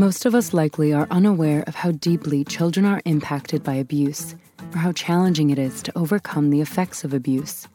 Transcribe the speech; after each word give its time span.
Most 0.00 0.24
of 0.24 0.34
us 0.34 0.54
likely 0.54 0.94
are 0.94 1.06
unaware 1.10 1.62
of 1.66 1.74
how 1.74 1.90
deeply 1.90 2.42
children 2.42 2.86
are 2.86 3.02
impacted 3.04 3.62
by 3.62 3.74
abuse, 3.74 4.34
or 4.72 4.78
how 4.78 4.92
challenging 4.92 5.50
it 5.50 5.58
is 5.58 5.82
to 5.82 5.92
overcome 5.94 6.48
the 6.48 6.62
effects 6.62 7.04
of 7.04 7.12
abuse. 7.12 7.68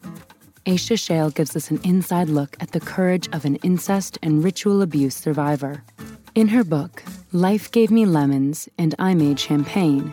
Aisha 0.66 0.96
Shael 0.96 1.32
gives 1.32 1.54
us 1.54 1.70
an 1.70 1.78
inside 1.84 2.28
look 2.28 2.56
at 2.58 2.72
the 2.72 2.80
courage 2.80 3.28
of 3.32 3.44
an 3.44 3.54
incest 3.62 4.18
and 4.24 4.42
ritual 4.42 4.82
abuse 4.82 5.14
survivor. 5.14 5.84
In 6.34 6.48
her 6.48 6.64
book, 6.64 7.04
Life 7.30 7.70
Gave 7.70 7.92
Me 7.92 8.04
Lemons 8.04 8.68
and 8.76 8.92
I 8.98 9.14
Made 9.14 9.38
Champagne, 9.38 10.12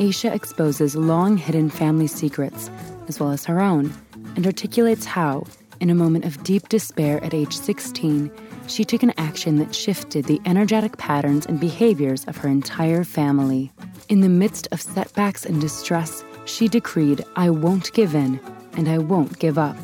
Aisha 0.00 0.34
exposes 0.34 0.96
long 0.96 1.36
hidden 1.36 1.70
family 1.70 2.08
secrets, 2.08 2.72
as 3.06 3.20
well 3.20 3.30
as 3.30 3.44
her 3.44 3.60
own, 3.60 3.94
and 4.34 4.46
articulates 4.46 5.04
how, 5.04 5.44
in 5.78 5.90
a 5.90 5.94
moment 5.94 6.24
of 6.24 6.42
deep 6.42 6.68
despair 6.68 7.22
at 7.22 7.32
age 7.32 7.56
16, 7.56 8.32
she 8.72 8.84
took 8.84 9.02
an 9.02 9.12
action 9.18 9.56
that 9.56 9.74
shifted 9.74 10.24
the 10.24 10.40
energetic 10.46 10.96
patterns 10.96 11.44
and 11.46 11.60
behaviors 11.60 12.24
of 12.24 12.38
her 12.38 12.48
entire 12.48 13.04
family. 13.04 13.70
In 14.08 14.20
the 14.20 14.28
midst 14.28 14.66
of 14.72 14.80
setbacks 14.80 15.44
and 15.44 15.60
distress, 15.60 16.24
she 16.46 16.68
decreed, 16.68 17.24
I 17.36 17.50
won't 17.50 17.92
give 17.92 18.14
in 18.14 18.40
and 18.74 18.88
I 18.88 18.98
won't 18.98 19.38
give 19.38 19.58
up. 19.58 19.76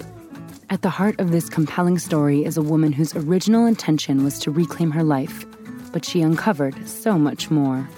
At 0.71 0.83
the 0.83 0.91
heart 0.91 1.21
of 1.21 1.31
this 1.31 1.49
compelling 1.49 1.99
story 1.99 2.45
is 2.45 2.57
a 2.57 2.63
woman 2.63 2.93
whose 2.93 3.15
original 3.15 3.67
intention 3.67 4.25
was 4.25 4.39
to 4.41 4.51
reclaim 4.51 4.91
her 4.91 5.05
life, 5.05 5.45
but 5.93 6.05
she 6.05 6.23
uncovered 6.23 6.89
so 6.89 7.19
much 7.19 7.51
more. 7.51 7.89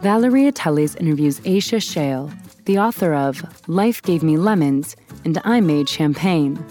Valeria 0.00 0.52
Teles 0.52 0.98
interviews 1.00 1.40
Aisha 1.40 1.78
Shael, 1.78 2.32
the 2.64 2.78
author 2.78 3.14
of 3.14 3.44
Life 3.68 4.02
Gave 4.02 4.22
Me 4.22 4.36
Lemons 4.36 4.96
and 5.24 5.40
I 5.44 5.60
Made 5.60 5.88
Champagne. 5.88 6.64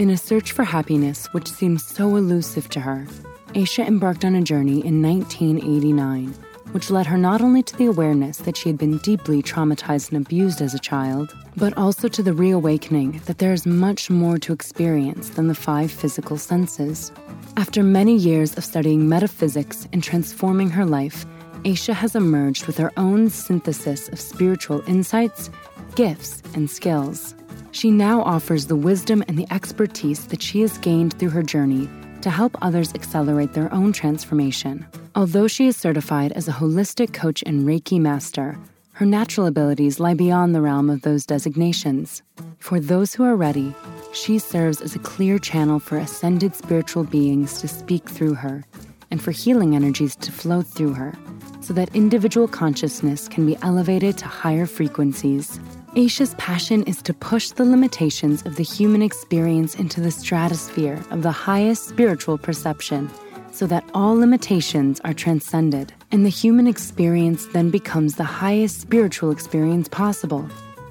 In 0.00 0.08
a 0.08 0.16
search 0.16 0.52
for 0.52 0.64
happiness 0.64 1.26
which 1.34 1.46
seemed 1.46 1.82
so 1.82 2.16
elusive 2.16 2.70
to 2.70 2.80
her, 2.80 3.06
Aisha 3.48 3.86
embarked 3.86 4.24
on 4.24 4.34
a 4.34 4.40
journey 4.40 4.82
in 4.82 5.02
1989, 5.02 6.28
which 6.72 6.88
led 6.88 7.04
her 7.04 7.18
not 7.18 7.42
only 7.42 7.62
to 7.62 7.76
the 7.76 7.84
awareness 7.84 8.38
that 8.38 8.56
she 8.56 8.70
had 8.70 8.78
been 8.78 8.96
deeply 8.96 9.42
traumatized 9.42 10.10
and 10.10 10.24
abused 10.24 10.62
as 10.62 10.72
a 10.72 10.78
child, 10.78 11.36
but 11.54 11.76
also 11.76 12.08
to 12.08 12.22
the 12.22 12.32
reawakening 12.32 13.20
that 13.26 13.36
there 13.36 13.52
is 13.52 13.66
much 13.66 14.08
more 14.08 14.38
to 14.38 14.54
experience 14.54 15.28
than 15.28 15.48
the 15.48 15.54
five 15.54 15.92
physical 15.92 16.38
senses. 16.38 17.12
After 17.58 17.82
many 17.82 18.16
years 18.16 18.56
of 18.56 18.64
studying 18.64 19.06
metaphysics 19.06 19.86
and 19.92 20.02
transforming 20.02 20.70
her 20.70 20.86
life, 20.86 21.26
Aisha 21.64 21.92
has 21.92 22.14
emerged 22.14 22.66
with 22.66 22.78
her 22.78 22.90
own 22.96 23.28
synthesis 23.28 24.08
of 24.08 24.18
spiritual 24.18 24.82
insights, 24.86 25.50
gifts, 25.94 26.42
and 26.54 26.70
skills. 26.70 27.34
She 27.72 27.90
now 27.90 28.22
offers 28.22 28.66
the 28.66 28.76
wisdom 28.76 29.22
and 29.28 29.38
the 29.38 29.50
expertise 29.52 30.26
that 30.26 30.42
she 30.42 30.60
has 30.62 30.78
gained 30.78 31.18
through 31.18 31.30
her 31.30 31.42
journey 31.42 31.88
to 32.22 32.30
help 32.30 32.56
others 32.60 32.92
accelerate 32.94 33.52
their 33.52 33.72
own 33.72 33.92
transformation. 33.92 34.86
Although 35.14 35.46
she 35.48 35.68
is 35.68 35.76
certified 35.76 36.32
as 36.32 36.48
a 36.48 36.52
holistic 36.52 37.14
coach 37.14 37.42
and 37.46 37.66
Reiki 37.66 38.00
master, 38.00 38.58
her 38.92 39.06
natural 39.06 39.46
abilities 39.46 39.98
lie 39.98 40.14
beyond 40.14 40.54
the 40.54 40.60
realm 40.60 40.90
of 40.90 41.02
those 41.02 41.24
designations. 41.24 42.22
For 42.58 42.80
those 42.80 43.14
who 43.14 43.24
are 43.24 43.36
ready, 43.36 43.74
she 44.12 44.38
serves 44.38 44.80
as 44.82 44.94
a 44.94 44.98
clear 44.98 45.38
channel 45.38 45.78
for 45.78 45.96
ascended 45.96 46.54
spiritual 46.54 47.04
beings 47.04 47.60
to 47.60 47.68
speak 47.68 48.08
through 48.08 48.34
her 48.34 48.64
and 49.10 49.22
for 49.22 49.30
healing 49.30 49.74
energies 49.74 50.16
to 50.16 50.32
flow 50.32 50.60
through 50.60 50.94
her 50.94 51.14
so 51.60 51.72
that 51.74 51.94
individual 51.94 52.48
consciousness 52.48 53.28
can 53.28 53.46
be 53.46 53.56
elevated 53.62 54.18
to 54.18 54.26
higher 54.26 54.66
frequencies. 54.66 55.60
Aisha's 55.96 56.34
passion 56.34 56.84
is 56.84 57.02
to 57.02 57.12
push 57.12 57.50
the 57.50 57.64
limitations 57.64 58.46
of 58.46 58.54
the 58.54 58.62
human 58.62 59.02
experience 59.02 59.74
into 59.74 60.00
the 60.00 60.12
stratosphere 60.12 61.02
of 61.10 61.22
the 61.22 61.32
highest 61.32 61.88
spiritual 61.88 62.38
perception 62.38 63.10
so 63.50 63.66
that 63.66 63.82
all 63.92 64.14
limitations 64.14 65.00
are 65.00 65.12
transcended, 65.12 65.92
and 66.12 66.24
the 66.24 66.28
human 66.28 66.68
experience 66.68 67.46
then 67.46 67.70
becomes 67.70 68.14
the 68.14 68.22
highest 68.22 68.80
spiritual 68.80 69.32
experience 69.32 69.88
possible 69.88 70.48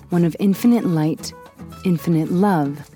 one 0.09 0.25
of 0.25 0.35
infinite 0.37 0.83
light, 0.83 1.31
infinite 1.85 2.29
love, 2.29 2.89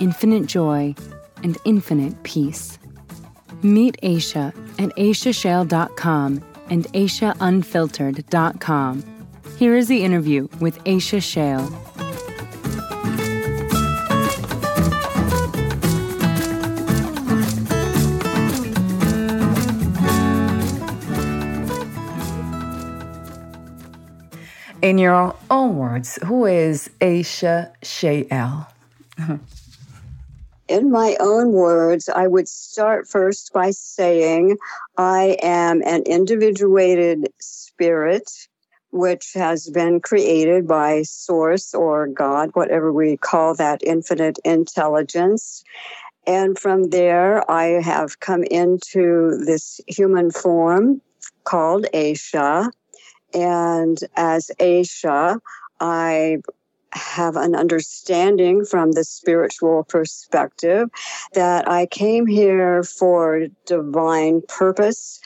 infinite 0.00 0.46
joy, 0.46 0.94
and 1.42 1.58
infinite 1.64 2.22
peace. 2.22 2.78
Meet 3.62 4.00
Aisha 4.02 4.54
at 4.78 4.94
aishashael.com 4.96 6.40
and 6.70 6.84
aishaunfiltered.com. 6.92 9.17
Here 9.58 9.74
is 9.74 9.88
the 9.88 10.04
interview 10.04 10.46
with 10.60 10.78
Aisha 10.84 11.18
Shael. 11.18 11.66
In 24.80 24.98
your 24.98 25.34
own 25.50 25.74
words, 25.74 26.20
who 26.24 26.44
is 26.46 26.88
Aisha 27.00 27.72
Shael? 27.82 28.68
in 30.68 30.92
my 30.92 31.16
own 31.18 31.50
words, 31.50 32.08
I 32.08 32.28
would 32.28 32.46
start 32.46 33.08
first 33.08 33.52
by 33.52 33.72
saying 33.72 34.56
I 34.96 35.36
am 35.42 35.82
an 35.84 36.04
individuated 36.04 37.32
spirit 37.40 38.47
which 38.90 39.32
has 39.34 39.68
been 39.70 40.00
created 40.00 40.66
by 40.66 41.02
Source 41.02 41.74
or 41.74 42.06
God, 42.06 42.50
whatever 42.54 42.92
we 42.92 43.16
call 43.16 43.54
that 43.54 43.80
infinite 43.84 44.38
intelligence. 44.44 45.62
And 46.26 46.58
from 46.58 46.90
there, 46.90 47.48
I 47.50 47.80
have 47.82 48.20
come 48.20 48.44
into 48.44 49.38
this 49.44 49.80
human 49.86 50.30
form 50.30 51.00
called 51.44 51.86
Aisha. 51.94 52.70
And 53.34 53.98
as 54.16 54.50
Aisha, 54.58 55.38
I 55.80 56.38
have 56.92 57.36
an 57.36 57.54
understanding 57.54 58.64
from 58.64 58.92
the 58.92 59.04
spiritual 59.04 59.84
perspective 59.84 60.88
that 61.34 61.68
I 61.68 61.86
came 61.86 62.26
here 62.26 62.82
for 62.82 63.46
divine 63.66 64.42
purpose 64.48 65.20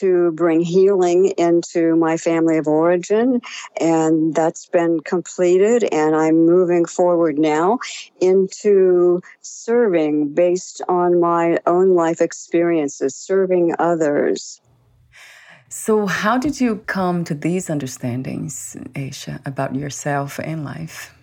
to 0.00 0.32
bring 0.32 0.60
healing 0.60 1.26
into 1.36 1.96
my 1.96 2.16
family 2.16 2.58
of 2.58 2.66
origin. 2.66 3.40
And 3.80 4.34
that's 4.34 4.66
been 4.66 5.00
completed. 5.00 5.84
And 5.84 6.14
I'm 6.16 6.46
moving 6.46 6.84
forward 6.84 7.38
now 7.38 7.78
into 8.20 9.20
serving 9.42 10.34
based 10.34 10.82
on 10.88 11.20
my 11.20 11.58
own 11.66 11.94
life 11.94 12.20
experiences, 12.20 13.14
serving 13.14 13.74
others. 13.78 14.60
So, 15.70 16.06
how 16.06 16.38
did 16.38 16.60
you 16.62 16.76
come 16.86 17.24
to 17.24 17.34
these 17.34 17.68
understandings, 17.68 18.74
Aisha, 18.94 19.46
about 19.46 19.74
yourself 19.74 20.38
and 20.38 20.64
life? 20.64 21.14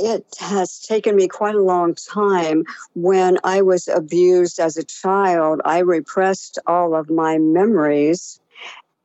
It 0.00 0.24
has 0.38 0.80
taken 0.80 1.14
me 1.14 1.28
quite 1.28 1.54
a 1.54 1.62
long 1.62 1.94
time. 1.94 2.64
When 2.94 3.38
I 3.44 3.60
was 3.62 3.86
abused 3.86 4.58
as 4.58 4.76
a 4.76 4.84
child, 4.84 5.60
I 5.64 5.80
repressed 5.80 6.58
all 6.66 6.94
of 6.94 7.10
my 7.10 7.38
memories, 7.38 8.40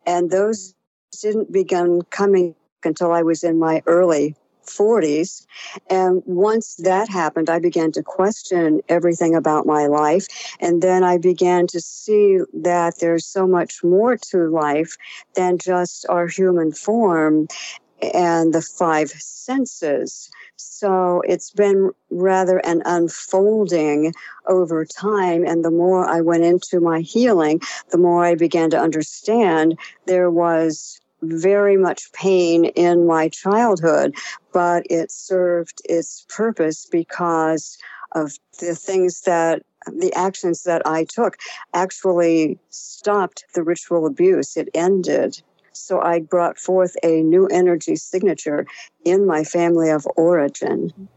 and 0.05 0.31
those 0.31 0.73
didn't 1.21 1.51
begin 1.51 2.01
coming 2.09 2.55
until 2.83 3.11
I 3.11 3.23
was 3.23 3.43
in 3.43 3.59
my 3.59 3.83
early 3.87 4.35
40s. 4.65 5.45
And 5.89 6.23
once 6.25 6.75
that 6.75 7.09
happened, 7.09 7.49
I 7.49 7.59
began 7.59 7.91
to 7.93 8.03
question 8.03 8.81
everything 8.89 9.35
about 9.35 9.65
my 9.65 9.87
life. 9.87 10.27
And 10.59 10.81
then 10.81 11.03
I 11.03 11.17
began 11.17 11.67
to 11.67 11.79
see 11.79 12.39
that 12.53 12.99
there's 12.99 13.25
so 13.25 13.47
much 13.47 13.83
more 13.83 14.17
to 14.17 14.49
life 14.49 14.95
than 15.35 15.57
just 15.57 16.05
our 16.09 16.27
human 16.27 16.71
form 16.71 17.47
and 18.01 18.53
the 18.53 18.61
five 18.61 19.09
senses. 19.09 20.29
So 20.57 21.21
it's 21.27 21.51
been 21.51 21.91
rather 22.09 22.59
an 22.59 22.81
unfolding 22.85 24.13
over 24.47 24.85
time. 24.85 25.45
And 25.45 25.63
the 25.63 25.71
more 25.71 26.07
I 26.07 26.21
went 26.21 26.43
into 26.43 26.79
my 26.79 27.01
healing, 27.01 27.61
the 27.91 27.97
more 27.97 28.25
I 28.25 28.35
began 28.35 28.69
to 28.71 28.79
understand 28.79 29.77
there 30.05 30.31
was 30.31 30.99
very 31.21 31.77
much 31.77 32.11
pain 32.13 32.65
in 32.65 33.07
my 33.07 33.29
childhood, 33.29 34.15
but 34.53 34.85
it 34.89 35.11
served 35.11 35.81
its 35.85 36.25
purpose 36.29 36.85
because 36.85 37.77
of 38.13 38.33
the 38.59 38.75
things 38.75 39.21
that 39.21 39.63
the 39.87 40.13
actions 40.13 40.63
that 40.63 40.81
I 40.85 41.03
took 41.03 41.37
actually 41.73 42.59
stopped 42.69 43.45
the 43.53 43.63
ritual 43.63 44.05
abuse. 44.05 44.57
It 44.57 44.69
ended. 44.73 45.41
So 45.75 46.01
I 46.01 46.19
brought 46.19 46.57
forth 46.57 46.95
a 47.03 47.21
new 47.21 47.47
energy 47.47 47.95
signature 47.95 48.65
in 49.03 49.25
my 49.25 49.43
family 49.43 49.89
of 49.89 50.07
origin. 50.15 51.09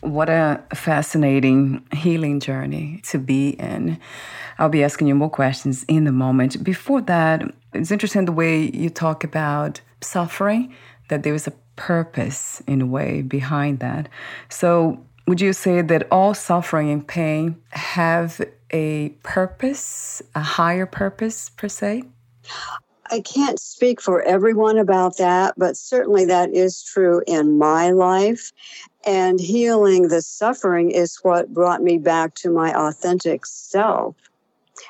What 0.00 0.28
a 0.28 0.62
fascinating 0.74 1.86
healing 1.92 2.38
journey 2.40 3.00
to 3.04 3.18
be 3.18 3.50
in. 3.50 3.98
I'll 4.58 4.68
be 4.68 4.84
asking 4.84 5.08
you 5.08 5.14
more 5.14 5.30
questions 5.30 5.84
in 5.88 6.06
a 6.06 6.12
moment. 6.12 6.62
Before 6.62 7.00
that, 7.02 7.42
it's 7.72 7.90
interesting 7.90 8.24
the 8.24 8.32
way 8.32 8.70
you 8.70 8.90
talk 8.90 9.24
about 9.24 9.80
suffering, 10.02 10.74
that 11.08 11.22
there 11.22 11.34
is 11.34 11.46
a 11.46 11.52
purpose 11.76 12.62
in 12.66 12.80
a 12.82 12.86
way 12.86 13.22
behind 13.22 13.80
that. 13.80 14.08
So, 14.48 15.02
would 15.26 15.40
you 15.40 15.52
say 15.52 15.82
that 15.82 16.06
all 16.10 16.34
suffering 16.34 16.90
and 16.90 17.06
pain 17.06 17.60
have 17.70 18.40
a 18.70 19.10
purpose, 19.22 20.22
a 20.34 20.40
higher 20.40 20.86
purpose 20.86 21.50
per 21.50 21.68
se? 21.68 22.04
I 23.10 23.20
can't 23.20 23.60
speak 23.60 24.00
for 24.00 24.22
everyone 24.22 24.78
about 24.78 25.16
that, 25.18 25.54
but 25.56 25.76
certainly 25.76 26.24
that 26.26 26.52
is 26.52 26.82
true 26.82 27.22
in 27.26 27.58
my 27.58 27.90
life. 27.90 28.52
And 29.06 29.40
healing 29.40 30.08
the 30.08 30.22
suffering 30.22 30.90
is 30.90 31.18
what 31.22 31.54
brought 31.54 31.82
me 31.82 31.98
back 31.98 32.34
to 32.36 32.50
my 32.50 32.74
authentic 32.74 33.46
self. 33.46 34.16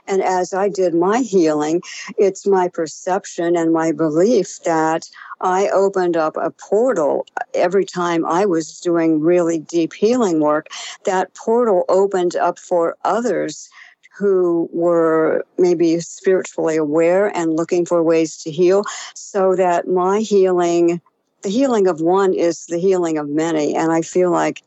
And 0.07 0.23
as 0.23 0.53
I 0.53 0.69
did 0.69 0.95
my 0.95 1.21
healing, 1.21 1.83
it's 2.17 2.47
my 2.47 2.69
perception 2.69 3.57
and 3.57 3.73
my 3.73 3.93
belief 3.93 4.61
that 4.65 5.09
I 5.41 5.69
opened 5.69 6.17
up 6.17 6.37
a 6.37 6.51
portal 6.51 7.27
every 7.55 7.85
time 7.85 8.25
I 8.25 8.47
was 8.47 8.81
doing 8.81 9.21
really 9.21 9.59
deep 9.59 9.93
healing 9.93 10.41
work. 10.41 10.69
That 11.05 11.35
portal 11.35 11.85
opened 11.89 12.37
up 12.37 12.59
for 12.59 12.97
others 13.05 13.69
who 14.17 14.69
were 14.73 15.45
maybe 15.59 16.01
spiritually 16.01 16.77
aware 16.77 17.27
and 17.37 17.57
looking 17.57 17.85
for 17.85 18.03
ways 18.03 18.37
to 18.39 18.51
heal 18.51 18.83
so 19.15 19.55
that 19.55 19.87
my 19.87 20.21
healing 20.21 21.01
the 21.43 21.51
healing 21.51 21.87
of 21.87 22.01
one 22.01 22.33
is 22.33 22.67
the 22.67 22.79
healing 22.79 23.19
of 23.19 23.29
many. 23.29 23.75
And 23.75 23.93
i 23.93 24.03
feel 24.03 24.31
like 24.31 24.63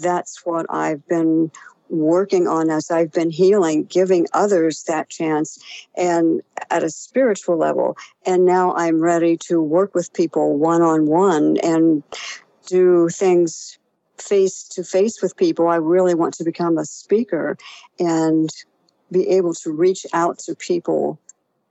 that's 0.00 0.44
what 0.46 0.66
i've 0.70 1.06
been 1.08 1.50
working 1.88 2.48
on 2.48 2.70
as 2.70 2.90
i've 2.90 3.12
been 3.12 3.30
healing 3.30 3.84
giving 3.84 4.26
others 4.32 4.84
that 4.84 5.08
chance 5.08 5.58
and 5.96 6.40
at 6.70 6.82
a 6.82 6.90
spiritual 6.90 7.56
level. 7.56 7.96
And 8.24 8.44
now 8.44 8.74
i'm 8.74 9.00
ready 9.00 9.36
to 9.48 9.60
work 9.60 9.94
with 9.94 10.12
people 10.12 10.56
one 10.56 10.82
on 10.82 11.06
one 11.06 11.56
and 11.62 12.02
do 12.66 13.08
things 13.08 13.78
face 14.18 14.62
to 14.62 14.84
face 14.84 15.20
with 15.20 15.36
people. 15.36 15.68
I 15.68 15.76
really 15.76 16.14
want 16.14 16.34
to 16.34 16.44
become 16.44 16.78
a 16.78 16.84
speaker 16.84 17.56
and 17.98 18.48
be 19.10 19.28
able 19.28 19.54
to 19.54 19.70
reach 19.70 20.06
out 20.12 20.38
to 20.40 20.54
people 20.54 21.18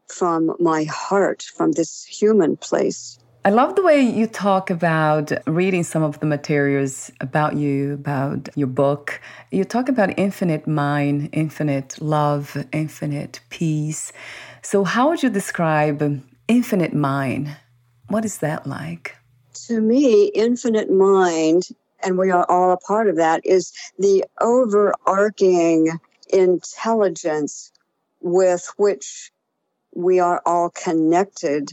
from 0.07 0.55
my 0.59 0.83
heart, 0.85 1.43
from 1.43 1.71
this 1.71 2.03
human 2.05 2.57
place. 2.57 3.17
I 3.45 3.49
love 3.49 3.75
the 3.75 3.83
way 3.83 3.99
you 3.99 4.25
talk 4.25 4.69
about 4.69 5.33
reading 5.47 5.83
some 5.83 6.01
of 6.01 6.17
the 6.21 6.25
materials 6.25 7.11
about 7.19 7.57
you, 7.57 7.93
about 7.93 8.47
your 8.55 8.67
book. 8.67 9.19
You 9.51 9.65
talk 9.65 9.89
about 9.89 10.17
infinite 10.17 10.65
mind, 10.65 11.29
infinite 11.33 12.01
love, 12.01 12.55
infinite 12.71 13.41
peace. 13.49 14.13
So, 14.61 14.85
how 14.85 15.09
would 15.09 15.23
you 15.23 15.29
describe 15.29 16.23
infinite 16.47 16.93
mind? 16.93 17.53
What 18.07 18.23
is 18.23 18.37
that 18.37 18.65
like? 18.65 19.17
To 19.67 19.81
me, 19.81 20.27
infinite 20.27 20.89
mind, 20.89 21.63
and 22.01 22.17
we 22.17 22.31
are 22.31 22.45
all 22.49 22.71
a 22.71 22.77
part 22.77 23.09
of 23.09 23.17
that, 23.17 23.45
is 23.45 23.73
the 23.99 24.23
overarching 24.39 25.99
intelligence 26.33 27.71
with 28.21 28.67
which 28.77 29.31
we 29.95 30.19
are 30.19 30.41
all 30.45 30.69
connected. 30.69 31.71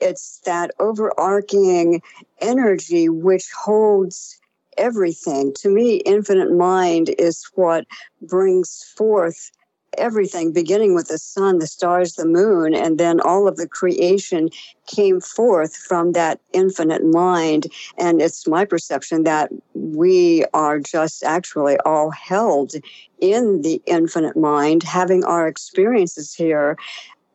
It's 0.00 0.40
that 0.44 0.72
overarching 0.78 2.02
energy 2.40 3.08
which 3.08 3.50
holds 3.52 4.38
everything. 4.76 5.54
To 5.60 5.70
me, 5.70 5.96
infinite 5.96 6.52
mind 6.52 7.14
is 7.18 7.44
what 7.54 7.86
brings 8.20 8.84
forth 8.96 9.50
everything, 9.98 10.52
beginning 10.52 10.94
with 10.94 11.08
the 11.08 11.18
sun, 11.18 11.58
the 11.58 11.66
stars, 11.66 12.14
the 12.14 12.26
moon, 12.26 12.74
and 12.74 12.98
then 12.98 13.20
all 13.20 13.48
of 13.48 13.56
the 13.56 13.68
creation 13.68 14.50
came 14.86 15.20
forth 15.20 15.76
from 15.76 16.12
that 16.12 16.40
infinite 16.52 17.04
mind. 17.04 17.66
And 17.98 18.20
it's 18.20 18.46
my 18.46 18.64
perception 18.64 19.24
that 19.24 19.50
we 19.74 20.44
are 20.54 20.78
just 20.78 21.24
actually 21.24 21.76
all 21.84 22.10
held 22.10 22.72
in 23.20 23.62
the 23.62 23.80
infinite 23.86 24.36
mind, 24.36 24.82
having 24.82 25.24
our 25.24 25.46
experiences 25.46 26.34
here. 26.34 26.76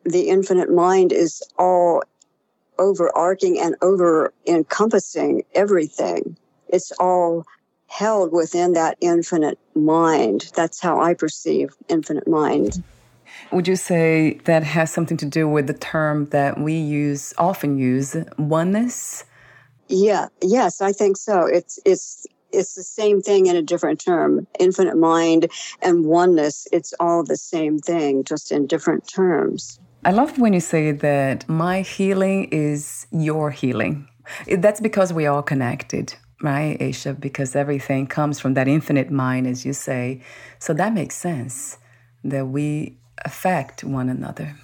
The 0.04 0.28
infinite 0.28 0.70
mind 0.70 1.12
is 1.12 1.42
all 1.58 2.02
overarching 2.78 3.60
and 3.60 3.76
over 3.82 4.32
encompassing 4.46 5.44
everything. 5.54 6.36
It's 6.68 6.92
all 6.92 7.44
held 7.90 8.32
within 8.32 8.72
that 8.74 8.96
infinite 9.00 9.58
mind. 9.74 10.50
That's 10.54 10.80
how 10.80 11.00
I 11.00 11.14
perceive 11.14 11.70
infinite 11.88 12.28
mind. 12.28 12.82
Would 13.50 13.66
you 13.66 13.76
say 13.76 14.38
that 14.44 14.62
has 14.62 14.92
something 14.92 15.16
to 15.16 15.26
do 15.26 15.48
with 15.48 15.66
the 15.66 15.74
term 15.74 16.26
that 16.26 16.58
we 16.58 16.74
use 16.74 17.34
often 17.36 17.78
use 17.78 18.16
oneness? 18.38 19.24
Yeah, 19.88 20.28
yes, 20.40 20.80
I 20.80 20.92
think 20.92 21.16
so. 21.16 21.46
It's 21.46 21.80
it's 21.84 22.26
it's 22.52 22.74
the 22.74 22.84
same 22.84 23.22
thing 23.22 23.46
in 23.46 23.56
a 23.56 23.62
different 23.62 24.00
term. 24.00 24.46
Infinite 24.60 24.96
mind 24.96 25.50
and 25.82 26.04
oneness, 26.04 26.68
it's 26.72 26.94
all 27.00 27.24
the 27.24 27.36
same 27.36 27.78
thing, 27.78 28.22
just 28.22 28.52
in 28.52 28.68
different 28.68 29.08
terms. 29.08 29.80
I 30.04 30.12
love 30.12 30.38
when 30.38 30.52
you 30.52 30.60
say 30.60 30.92
that 30.92 31.48
my 31.48 31.80
healing 31.82 32.44
is 32.52 33.06
your 33.10 33.50
healing. 33.50 34.08
That's 34.46 34.80
because 34.80 35.12
we 35.12 35.26
are 35.26 35.42
connected 35.42 36.14
right, 36.42 36.78
Aisha? 36.78 37.18
Because 37.18 37.54
everything 37.54 38.06
comes 38.06 38.40
from 38.40 38.54
that 38.54 38.68
infinite 38.68 39.10
mind, 39.10 39.46
as 39.46 39.64
you 39.64 39.72
say. 39.72 40.22
So 40.58 40.72
that 40.74 40.92
makes 40.92 41.16
sense 41.16 41.78
that 42.24 42.48
we 42.48 42.96
affect 43.24 43.84
one 43.84 44.08
another. 44.08 44.56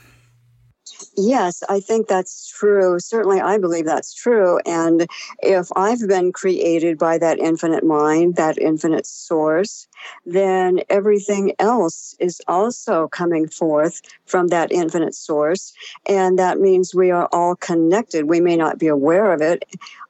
Yes, 1.17 1.63
I 1.69 1.81
think 1.81 2.09
that's 2.09 2.49
true. 2.49 2.99
Certainly, 3.01 3.41
I 3.41 3.59
believe 3.59 3.87
that's 3.87 4.15
true. 4.15 4.61
And 4.65 5.07
if 5.43 5.69
I've 5.75 6.07
been 6.07 6.33
created 6.33 6.99
by 6.99 7.19
that 7.19 7.39
infinite 7.39 7.85
mind, 7.85 8.37
that 8.37 8.59
infinite 8.59 9.07
source, 9.07 9.89
then 10.25 10.81
everything 10.89 11.55
else 11.59 12.15
is 12.21 12.41
also 12.47 13.09
coming 13.09 13.49
forth 13.49 14.01
from 14.27 14.49
that 14.49 14.71
infinite 14.71 15.15
source. 15.15 15.73
And 16.07 16.39
that 16.39 16.61
means 16.61 16.95
we 16.95 17.11
are 17.11 17.29
all 17.33 17.57
connected. 17.57 18.29
We 18.29 18.41
may 18.41 18.57
not 18.57 18.79
be 18.79 18.87
aware 18.89 19.33
of 19.33 19.41
it. 19.41 19.65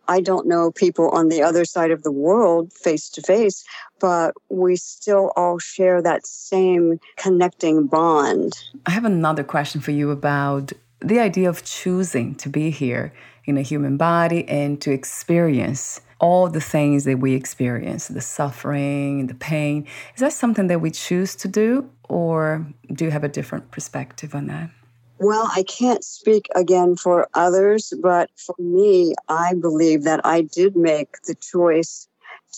I 0.09 0.21
don't 0.21 0.47
know 0.47 0.71
people 0.71 1.09
on 1.11 1.29
the 1.29 1.43
other 1.43 1.65
side 1.65 1.91
of 1.91 2.03
the 2.03 2.13
world 2.13 2.73
face 2.73 3.09
to 3.11 3.23
face, 3.23 3.65
but 4.01 4.35
we 4.49 4.77
still 4.77 5.33
all 5.37 5.59
share 5.59 6.03
that 6.03 6.27
same 6.27 6.99
connecting 7.17 7.87
bond. 7.87 8.53
I 8.87 8.91
have 8.91 9.05
another 9.05 9.45
question 9.45 9.81
for 9.81 9.91
you 9.91 10.11
about 10.11 10.73
the 11.01 11.19
idea 11.19 11.49
of 11.49 11.65
choosing 11.65 12.35
to 12.37 12.49
be 12.49 12.71
here 12.71 13.13
in 13.45 13.57
a 13.57 13.63
human 13.63 13.97
body 13.97 14.49
and 14.49 14.81
to 14.81 14.91
experience 14.91 16.01
all 16.19 16.49
the 16.49 16.61
things 16.61 17.05
that 17.05 17.19
we 17.19 17.35
experience 17.35 18.09
the 18.09 18.21
suffering, 18.21 19.27
the 19.27 19.35
pain. 19.35 19.87
Is 20.15 20.21
that 20.21 20.33
something 20.33 20.67
that 20.69 20.81
we 20.81 20.91
choose 20.91 21.37
to 21.37 21.49
do, 21.49 21.91
or 22.09 22.67
do 22.93 23.05
you 23.05 23.11
have 23.11 23.25
a 23.25 23.29
different 23.29 23.71
perspective 23.71 24.35
on 24.35 24.47
that? 24.47 24.71
Well, 25.19 25.51
I 25.55 25.63
can't 25.63 26.05
speak 26.05 26.49
again 26.55 26.97
for 26.97 27.29
others, 27.33 27.93
but 28.03 28.31
for 28.37 28.55
me, 28.59 29.15
I 29.29 29.55
believe 29.55 30.03
that 30.05 30.21
I 30.25 30.43
did 30.43 30.77
make 30.77 31.23
the 31.23 31.35
choice 31.35 32.07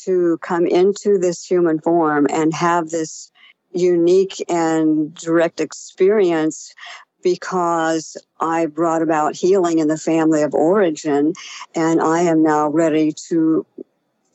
to 0.04 0.38
come 0.38 0.66
into 0.66 1.18
this 1.18 1.44
human 1.44 1.80
form 1.80 2.26
and 2.30 2.52
have 2.52 2.90
this 2.90 3.30
unique 3.72 4.44
and 4.48 5.14
direct 5.14 5.60
experience 5.60 6.74
because 7.22 8.16
I 8.40 8.66
brought 8.66 9.02
about 9.02 9.36
healing 9.36 9.78
in 9.78 9.88
the 9.88 9.96
family 9.96 10.42
of 10.42 10.54
origin, 10.54 11.34
and 11.74 12.00
I 12.00 12.22
am 12.22 12.42
now 12.42 12.68
ready 12.68 13.12
to 13.28 13.64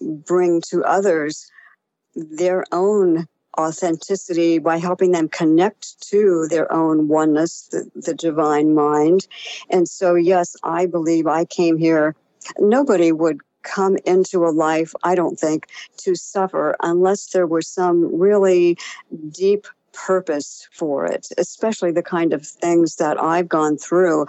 bring 0.02 0.62
to 0.70 0.84
others 0.84 1.50
their 2.16 2.64
own 2.72 3.28
authenticity 3.58 4.60
by 4.60 4.78
helping 4.78 5.12
them 5.12 5.30
connect 5.30 6.02
to 6.10 6.48
their 6.50 6.72
own 6.72 7.08
oneness, 7.08 7.68
the, 7.72 7.90
the 7.96 8.14
divine 8.14 8.74
mind. 8.74 9.28
And 9.70 9.88
so, 9.88 10.16
yes, 10.16 10.56
I 10.64 10.86
believe 10.86 11.28
I 11.28 11.46
came 11.46 11.78
here. 11.78 12.16
Nobody 12.60 13.12
would 13.12 13.42
come 13.64 13.98
into 14.06 14.46
a 14.46 14.52
life, 14.52 14.94
I 15.04 15.16
don't 15.16 15.40
think, 15.40 15.68
to 15.98 16.16
suffer 16.16 16.76
unless 16.82 17.28
there 17.28 17.48
was 17.48 17.68
some 17.68 18.20
really 18.20 18.78
deep 19.32 19.68
purpose 19.94 20.68
for 20.72 21.06
it, 21.06 21.30
especially 21.38 21.92
the 21.92 22.04
kind 22.04 22.34
of 22.34 22.46
things 22.46 22.96
that 22.98 23.22
I've 23.22 23.48
gone 23.48 23.78
through. 23.78 24.26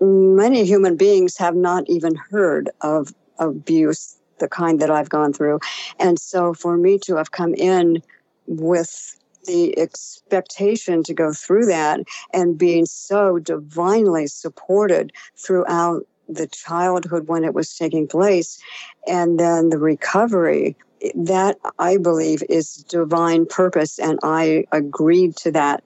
Many 0.00 0.64
human 0.64 0.96
beings 0.96 1.36
have 1.38 1.56
not 1.56 1.84
even 1.88 2.14
heard 2.14 2.70
of 2.82 3.12
abuse, 3.38 4.16
the 4.38 4.48
kind 4.48 4.80
that 4.80 4.90
I've 4.90 5.08
gone 5.08 5.32
through. 5.32 5.60
And 5.98 6.18
so 6.18 6.54
for 6.54 6.76
me 6.76 6.98
to 7.00 7.16
have 7.16 7.30
come 7.30 7.54
in 7.54 8.02
with 8.50 9.16
the 9.46 9.78
expectation 9.78 11.02
to 11.02 11.14
go 11.14 11.32
through 11.32 11.64
that 11.66 12.00
and 12.34 12.58
being 12.58 12.84
so 12.84 13.38
divinely 13.38 14.26
supported 14.26 15.12
throughout 15.36 16.06
the 16.28 16.46
childhood 16.46 17.26
when 17.26 17.42
it 17.42 17.54
was 17.54 17.74
taking 17.76 18.06
place 18.06 18.58
and 19.06 19.40
then 19.40 19.70
the 19.70 19.78
recovery 19.78 20.76
that 21.14 21.56
I 21.78 21.96
believe 21.96 22.42
is 22.48 22.84
divine 22.88 23.46
purpose, 23.46 23.98
and 23.98 24.18
I 24.22 24.64
agreed 24.72 25.36
to 25.36 25.52
that 25.52 25.82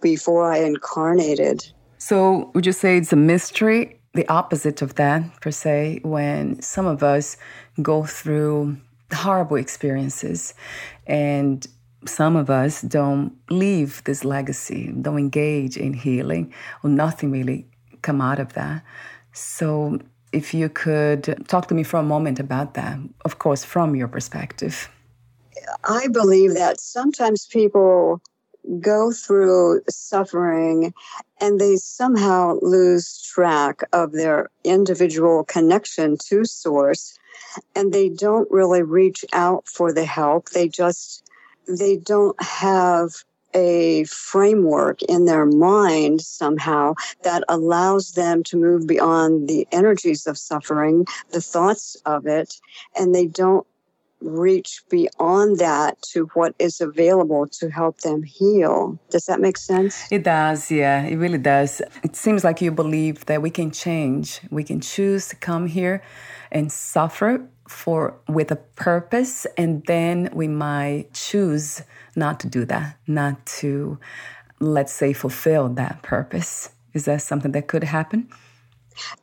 before 0.00 0.50
I 0.50 0.58
incarnated. 0.58 1.66
So, 1.98 2.50
would 2.54 2.66
you 2.66 2.72
say 2.72 2.96
it's 2.96 3.12
a 3.12 3.16
mystery? 3.16 4.00
The 4.14 4.28
opposite 4.28 4.80
of 4.80 4.94
that, 4.94 5.40
per 5.40 5.50
se, 5.50 6.00
when 6.02 6.60
some 6.62 6.86
of 6.86 7.02
us 7.02 7.36
go 7.82 8.04
through 8.04 8.76
horrible 9.12 9.56
experiences 9.56 10.54
and 11.06 11.66
some 12.06 12.36
of 12.36 12.50
us 12.50 12.82
don't 12.82 13.36
leave 13.50 14.02
this 14.04 14.24
legacy, 14.24 14.92
don't 15.00 15.18
engage 15.18 15.76
in 15.76 15.92
healing, 15.92 16.52
or 16.82 16.90
nothing 16.90 17.30
really 17.30 17.66
come 18.02 18.20
out 18.20 18.38
of 18.38 18.52
that. 18.54 18.82
So 19.32 19.98
if 20.32 20.52
you 20.52 20.68
could 20.68 21.44
talk 21.48 21.68
to 21.68 21.74
me 21.74 21.82
for 21.82 21.98
a 21.98 22.02
moment 22.02 22.40
about 22.40 22.74
that, 22.74 22.98
of 23.24 23.38
course, 23.38 23.64
from 23.64 23.94
your 23.94 24.08
perspective. 24.08 24.88
I 25.84 26.08
believe 26.08 26.54
that 26.54 26.80
sometimes 26.80 27.46
people 27.46 28.20
go 28.80 29.12
through 29.12 29.82
suffering 29.88 30.94
and 31.40 31.60
they 31.60 31.76
somehow 31.76 32.58
lose 32.62 33.22
track 33.22 33.82
of 33.92 34.12
their 34.12 34.50
individual 34.64 35.44
connection 35.44 36.16
to 36.16 36.44
source 36.44 37.18
and 37.74 37.92
they 37.92 38.08
don't 38.08 38.50
really 38.50 38.82
reach 38.82 39.24
out 39.32 39.68
for 39.68 39.92
the 39.92 40.04
help 40.04 40.50
they 40.50 40.66
just 40.68 41.23
they 41.68 41.96
don't 41.96 42.40
have 42.42 43.24
a 43.54 44.04
framework 44.04 45.02
in 45.02 45.26
their 45.26 45.46
mind 45.46 46.20
somehow 46.20 46.94
that 47.22 47.44
allows 47.48 48.12
them 48.12 48.42
to 48.42 48.56
move 48.56 48.86
beyond 48.86 49.48
the 49.48 49.66
energies 49.70 50.26
of 50.26 50.36
suffering, 50.36 51.06
the 51.30 51.40
thoughts 51.40 51.96
of 52.04 52.26
it, 52.26 52.60
and 52.98 53.14
they 53.14 53.26
don't 53.26 53.66
reach 54.20 54.82
beyond 54.88 55.58
that 55.58 56.00
to 56.00 56.24
what 56.34 56.54
is 56.58 56.80
available 56.80 57.46
to 57.46 57.70
help 57.70 57.98
them 58.00 58.22
heal. 58.22 58.98
Does 59.10 59.26
that 59.26 59.40
make 59.40 59.58
sense? 59.58 60.10
It 60.10 60.24
does, 60.24 60.70
yeah, 60.70 61.02
it 61.02 61.16
really 61.16 61.38
does. 61.38 61.82
It 62.02 62.16
seems 62.16 62.42
like 62.42 62.60
you 62.60 62.70
believe 62.70 63.26
that 63.26 63.42
we 63.42 63.50
can 63.50 63.70
change. 63.70 64.40
We 64.50 64.64
can 64.64 64.80
choose 64.80 65.28
to 65.28 65.36
come 65.36 65.66
here 65.66 66.02
and 66.50 66.72
suffer 66.72 67.46
for 67.68 68.14
with 68.28 68.50
a 68.50 68.56
purpose 68.56 69.46
and 69.56 69.84
then 69.86 70.30
we 70.32 70.48
might 70.48 71.12
choose 71.12 71.82
not 72.16 72.40
to 72.40 72.48
do 72.48 72.64
that, 72.66 72.96
not 73.06 73.44
to, 73.46 73.98
let's 74.60 74.92
say, 74.92 75.12
fulfill 75.12 75.68
that 75.70 76.02
purpose. 76.02 76.70
Is 76.92 77.06
that 77.06 77.22
something 77.22 77.52
that 77.52 77.66
could 77.66 77.84
happen? 77.84 78.28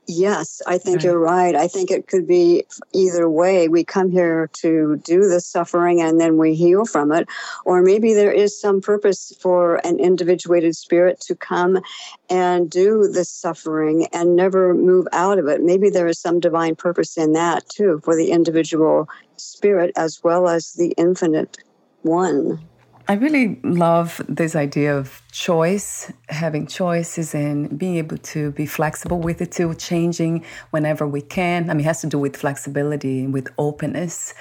Yes, 0.07 0.61
I 0.67 0.77
think 0.77 0.97
right. 0.97 1.03
you're 1.05 1.19
right. 1.19 1.55
I 1.55 1.67
think 1.67 1.91
it 1.91 2.07
could 2.07 2.27
be 2.27 2.65
either 2.93 3.29
way. 3.29 3.67
We 3.67 3.83
come 3.83 4.11
here 4.11 4.49
to 4.53 5.01
do 5.05 5.29
the 5.29 5.39
suffering 5.39 6.01
and 6.01 6.19
then 6.19 6.37
we 6.37 6.55
heal 6.55 6.85
from 6.85 7.11
it. 7.11 7.29
Or 7.65 7.81
maybe 7.81 8.13
there 8.13 8.31
is 8.31 8.59
some 8.59 8.81
purpose 8.81 9.33
for 9.39 9.75
an 9.85 9.99
individuated 9.99 10.75
spirit 10.75 11.21
to 11.21 11.35
come 11.35 11.79
and 12.29 12.69
do 12.69 13.07
the 13.07 13.23
suffering 13.23 14.07
and 14.11 14.35
never 14.35 14.73
move 14.73 15.07
out 15.13 15.39
of 15.39 15.47
it. 15.47 15.61
Maybe 15.61 15.89
there 15.89 16.07
is 16.07 16.19
some 16.19 16.39
divine 16.39 16.75
purpose 16.75 17.17
in 17.17 17.33
that 17.33 17.67
too 17.69 18.01
for 18.03 18.15
the 18.15 18.31
individual 18.31 19.07
spirit 19.37 19.91
as 19.95 20.21
well 20.23 20.49
as 20.49 20.73
the 20.73 20.93
infinite 20.97 21.57
one. 22.01 22.59
I 23.11 23.15
really 23.15 23.59
love 23.65 24.21
this 24.29 24.55
idea 24.55 24.97
of 24.97 25.21
choice, 25.33 26.13
having 26.29 26.65
choices 26.65 27.35
and 27.35 27.77
being 27.77 27.97
able 27.97 28.17
to 28.19 28.51
be 28.51 28.65
flexible 28.65 29.19
with 29.19 29.41
it 29.41 29.51
too, 29.51 29.73
changing 29.73 30.45
whenever 30.69 31.05
we 31.05 31.21
can. 31.21 31.69
I 31.69 31.73
mean, 31.73 31.81
it 31.81 31.89
has 31.91 31.99
to 32.01 32.07
do 32.07 32.17
with 32.17 32.37
flexibility 32.37 33.25
and 33.25 33.33
with 33.33 33.49
openness. 33.57 34.33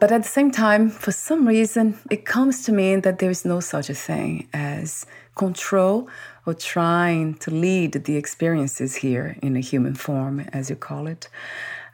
But 0.00 0.10
at 0.10 0.22
the 0.22 0.28
same 0.28 0.50
time, 0.50 0.88
for 0.88 1.12
some 1.12 1.46
reason, 1.46 1.98
it 2.10 2.24
comes 2.24 2.64
to 2.64 2.72
me 2.72 2.96
that 2.96 3.18
there 3.18 3.28
is 3.28 3.44
no 3.44 3.60
such 3.60 3.90
a 3.90 3.94
thing 3.94 4.48
as 4.54 5.04
control 5.34 6.08
or 6.46 6.54
trying 6.54 7.34
to 7.34 7.50
lead 7.50 7.92
the 7.92 8.16
experiences 8.16 8.94
here 8.94 9.36
in 9.42 9.54
a 9.54 9.60
human 9.60 9.94
form, 9.94 10.40
as 10.54 10.70
you 10.70 10.76
call 10.76 11.08
it 11.08 11.28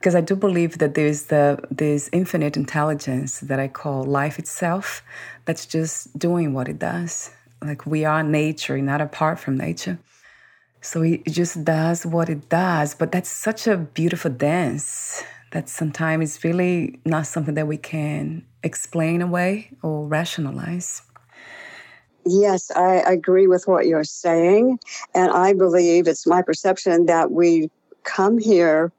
because 0.04 0.14
I 0.14 0.20
do 0.20 0.36
believe 0.36 0.76
that 0.80 0.92
there's 0.96 1.22
the 1.32 1.58
this 1.70 2.10
infinite 2.12 2.58
intelligence 2.58 3.40
that 3.40 3.58
I 3.58 3.68
call 3.68 4.04
life 4.04 4.38
itself 4.38 5.02
that's 5.46 5.64
just 5.64 6.18
doing 6.18 6.52
what 6.52 6.68
it 6.68 6.78
does. 6.78 7.30
Like 7.62 7.86
we 7.86 8.04
are 8.04 8.22
nature, 8.22 8.76
not 8.82 9.00
apart 9.00 9.38
from 9.38 9.56
nature. 9.56 9.98
So 10.82 11.00
it 11.00 11.24
just 11.24 11.64
does 11.64 12.04
what 12.04 12.28
it 12.28 12.50
does. 12.50 12.94
But 12.94 13.12
that's 13.12 13.30
such 13.30 13.66
a 13.66 13.78
beautiful 13.78 14.30
dance 14.30 15.24
that 15.52 15.70
sometimes 15.70 16.36
is 16.36 16.44
really 16.44 17.00
not 17.06 17.26
something 17.26 17.54
that 17.54 17.66
we 17.66 17.78
can 17.78 18.44
explain 18.62 19.22
away 19.22 19.70
or 19.80 20.06
rationalize. 20.06 21.00
Yes, 22.26 22.70
I 22.72 22.96
agree 23.10 23.46
with 23.46 23.66
what 23.66 23.86
you're 23.86 24.04
saying. 24.04 24.80
And 25.14 25.30
I 25.30 25.54
believe 25.54 26.06
it's 26.08 26.26
my 26.26 26.42
perception 26.42 27.06
that 27.06 27.30
we 27.30 27.70
come 28.02 28.36
here 28.36 28.92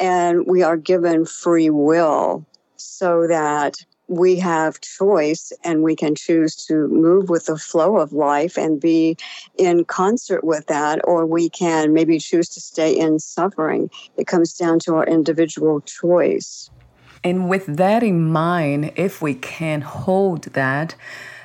and 0.00 0.46
we 0.46 0.62
are 0.62 0.76
given 0.76 1.24
free 1.24 1.70
will 1.70 2.44
so 2.76 3.26
that 3.26 3.76
we 4.08 4.36
have 4.36 4.80
choice 4.80 5.52
and 5.64 5.82
we 5.82 5.94
can 5.94 6.14
choose 6.14 6.56
to 6.66 6.88
move 6.88 7.28
with 7.28 7.46
the 7.46 7.58
flow 7.58 7.98
of 7.98 8.12
life 8.12 8.56
and 8.56 8.80
be 8.80 9.16
in 9.58 9.84
concert 9.84 10.42
with 10.42 10.66
that, 10.66 11.00
or 11.04 11.26
we 11.26 11.50
can 11.50 11.92
maybe 11.92 12.18
choose 12.18 12.48
to 12.48 12.60
stay 12.60 12.98
in 12.98 13.18
suffering. 13.18 13.90
It 14.16 14.26
comes 14.26 14.54
down 14.54 14.78
to 14.80 14.94
our 14.94 15.04
individual 15.04 15.82
choice. 15.82 16.70
And 17.22 17.48
with 17.48 17.66
that 17.66 18.02
in 18.02 18.30
mind, 18.30 18.92
if 18.96 19.20
we 19.20 19.34
can 19.34 19.82
hold 19.82 20.44
that, 20.54 20.94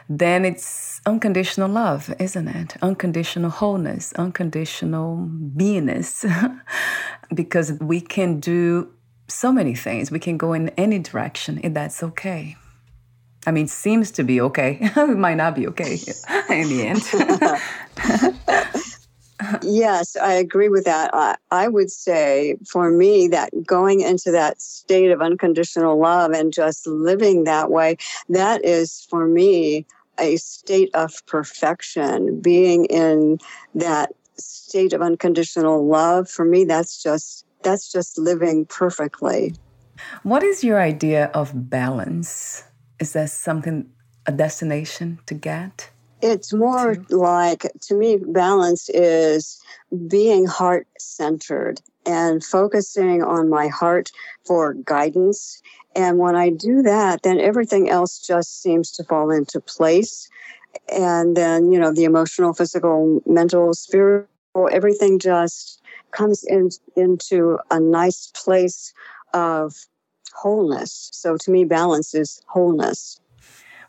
then 0.08 0.46
it's 0.46 1.02
unconditional 1.06 1.70
love, 1.70 2.14
isn't 2.20 2.48
it? 2.48 2.76
Unconditional 2.82 3.50
wholeness, 3.50 4.14
unconditional 4.14 5.30
beingness. 5.58 6.24
because 7.34 7.74
we 7.74 8.02
can 8.02 8.40
do 8.40 8.92
so 9.28 9.52
many 9.52 9.76
things. 9.76 10.12
We 10.12 10.20
can 10.20 10.38
go 10.38 10.54
in 10.54 10.70
any 10.70 11.00
direction, 11.00 11.60
and 11.60 11.76
that's 11.76 12.04
okay. 12.04 12.58
I 13.46 13.52
mean, 13.52 13.68
seems 13.68 14.12
to 14.12 14.24
be 14.24 14.40
okay. 14.42 14.78
it 14.82 15.18
might 15.18 15.36
not 15.36 15.56
be 15.56 15.68
okay 15.68 15.94
in 16.50 16.70
the 16.70 16.86
end. 16.88 17.04
yes, 19.64 20.16
I 20.16 20.34
agree 20.34 20.70
with 20.70 20.86
that. 20.86 21.10
I, 21.14 21.36
I 21.52 21.68
would 21.68 21.92
say 21.92 22.56
for 22.68 22.90
me 22.90 23.28
that 23.30 23.52
going 23.66 24.02
into 24.02 24.32
that 24.32 24.62
state 24.62 25.12
of 25.12 25.22
unconditional 25.22 26.00
love 26.00 26.32
and 26.32 26.54
just 26.54 26.88
living 26.88 27.44
that 27.44 27.70
way, 27.70 27.98
that 28.30 28.64
is 28.64 29.06
for 29.10 29.28
me 29.28 29.86
a 30.20 30.38
state 30.38 30.92
of 30.94 31.26
perfection. 31.26 32.40
Being 32.40 32.86
in 32.86 33.40
that 33.76 34.12
state 34.44 34.94
of 34.94 35.02
unconditional 35.02 35.88
love, 35.88 36.30
for 36.30 36.46
me, 36.46 36.66
that's 36.66 37.02
just 37.02 37.46
that's 37.64 37.92
just 37.92 38.18
living 38.18 38.66
perfectly. 38.66 39.54
What 40.24 40.44
is 40.44 40.64
your 40.64 40.82
idea 40.82 41.32
of 41.34 41.70
balance? 41.70 42.64
Is 43.00 43.14
that 43.14 43.30
something 43.30 43.90
a 44.26 44.32
destination 44.32 45.20
to 45.28 45.34
get? 45.34 45.90
It's 46.22 46.54
more 46.54 46.96
to? 46.96 47.18
like 47.18 47.68
to 47.82 47.96
me 47.96 48.18
balance 48.18 48.90
is 48.90 49.62
being 50.08 50.46
heart 50.46 50.88
centered 50.98 51.82
and 52.06 52.44
focusing 52.44 53.24
on 53.24 53.50
my 53.50 53.68
heart 53.68 54.12
for 54.46 54.74
guidance 54.74 55.62
and 55.96 56.18
when 56.18 56.36
I 56.36 56.50
do 56.50 56.82
that, 56.82 57.22
then 57.24 57.40
everything 57.40 57.90
else 57.90 58.20
just 58.20 58.62
seems 58.62 58.92
to 58.92 59.04
fall 59.04 59.30
into 59.30 59.60
place. 59.60 60.30
And 60.90 61.38
then, 61.38 61.72
you 61.72 61.80
know, 61.80 61.94
the 61.94 62.04
emotional, 62.06 62.54
physical, 62.54 63.22
mental, 63.26 63.74
spiritual 63.74 64.28
everything 64.72 65.20
just 65.20 65.82
comes 66.12 66.44
in, 66.44 66.70
into 66.96 67.58
a 67.72 67.80
nice 67.80 68.32
place 68.34 68.94
of 69.34 69.76
wholeness. 70.34 71.10
So 71.14 71.38
to 71.38 71.52
me, 71.52 71.64
balance 71.64 72.14
is 72.14 72.42
wholeness. 72.48 73.20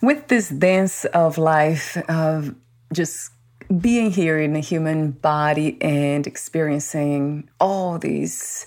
With 0.02 0.28
this 0.28 0.48
dance 0.48 1.04
of 1.06 1.38
life, 1.38 1.96
of 2.08 2.54
just 2.92 3.30
being 3.80 4.10
here 4.10 4.38
in 4.38 4.52
the 4.52 4.60
human 4.60 5.12
body 5.12 5.80
and 5.80 6.26
experiencing 6.26 7.48
all 7.60 7.98
these, 7.98 8.66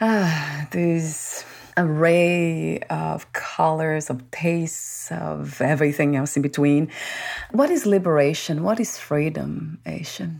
uh, 0.00 0.66
these 0.70 1.44
array 1.76 2.78
of 2.90 3.32
colors, 3.32 4.10
of 4.10 4.30
tastes, 4.30 5.10
of 5.10 5.60
everything 5.60 6.14
else 6.14 6.36
in 6.36 6.42
between. 6.42 6.90
What 7.50 7.70
is 7.70 7.86
liberation? 7.86 8.62
What 8.62 8.78
is 8.78 8.98
freedom, 8.98 9.78
Aisha? 9.84 10.30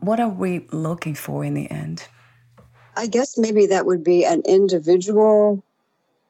What 0.00 0.18
are 0.18 0.28
we 0.28 0.66
looking 0.72 1.14
for 1.14 1.44
in 1.44 1.54
the 1.54 1.70
end? 1.70 2.04
I 2.96 3.06
guess 3.06 3.38
maybe 3.38 3.66
that 3.66 3.86
would 3.86 4.02
be 4.02 4.24
an 4.24 4.42
individual 4.46 5.62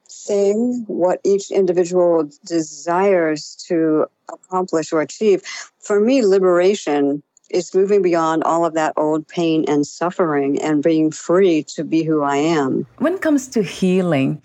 thing, 0.09 0.83
what 0.87 1.19
each 1.23 1.51
individual 1.51 2.29
desires 2.45 3.55
to 3.67 4.05
accomplish 4.29 4.91
or 4.91 5.01
achieve. 5.01 5.41
For 5.79 5.99
me, 5.99 6.23
liberation 6.25 7.23
is 7.49 7.73
moving 7.73 8.01
beyond 8.01 8.43
all 8.43 8.65
of 8.65 8.73
that 8.73 8.93
old 8.97 9.27
pain 9.27 9.65
and 9.67 9.85
suffering 9.85 10.61
and 10.61 10.83
being 10.83 11.11
free 11.11 11.63
to 11.63 11.83
be 11.83 12.03
who 12.03 12.21
I 12.23 12.37
am. 12.37 12.85
When 12.97 13.13
it 13.13 13.21
comes 13.21 13.47
to 13.49 13.63
healing, 13.63 14.41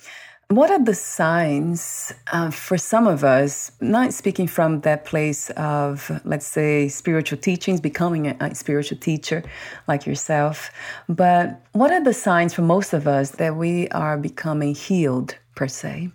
what 0.49 0.71
are 0.71 0.83
the 0.83 0.95
signs 0.95 2.12
uh, 2.33 2.50
for 2.50 2.79
some 2.79 3.07
of 3.07 3.25
us, 3.25 3.73
not 3.81 4.12
speaking 4.12 4.47
from 4.47 4.81
that 4.83 5.05
place 5.05 5.50
of, 5.50 6.21
let's 6.25 6.47
say, 6.47 6.88
spiritual 6.88 7.38
teachings, 7.38 7.81
becoming 7.81 8.29
a, 8.29 8.37
a, 8.41 8.55
spiritual 8.55 8.99
teacher 8.99 9.43
like 9.88 10.07
yourself, 10.07 10.71
but 11.09 11.61
what 11.73 11.91
are 11.91 12.03
the 12.03 12.15
signs 12.15 12.55
for 12.55 12.62
most 12.62 12.93
of 12.93 13.09
us 13.09 13.33
that 13.33 13.57
we 13.57 13.88
are 13.88 14.17
becoming 14.17 14.75
healed 14.75 15.37
per 15.57 15.67
se? 15.67 16.11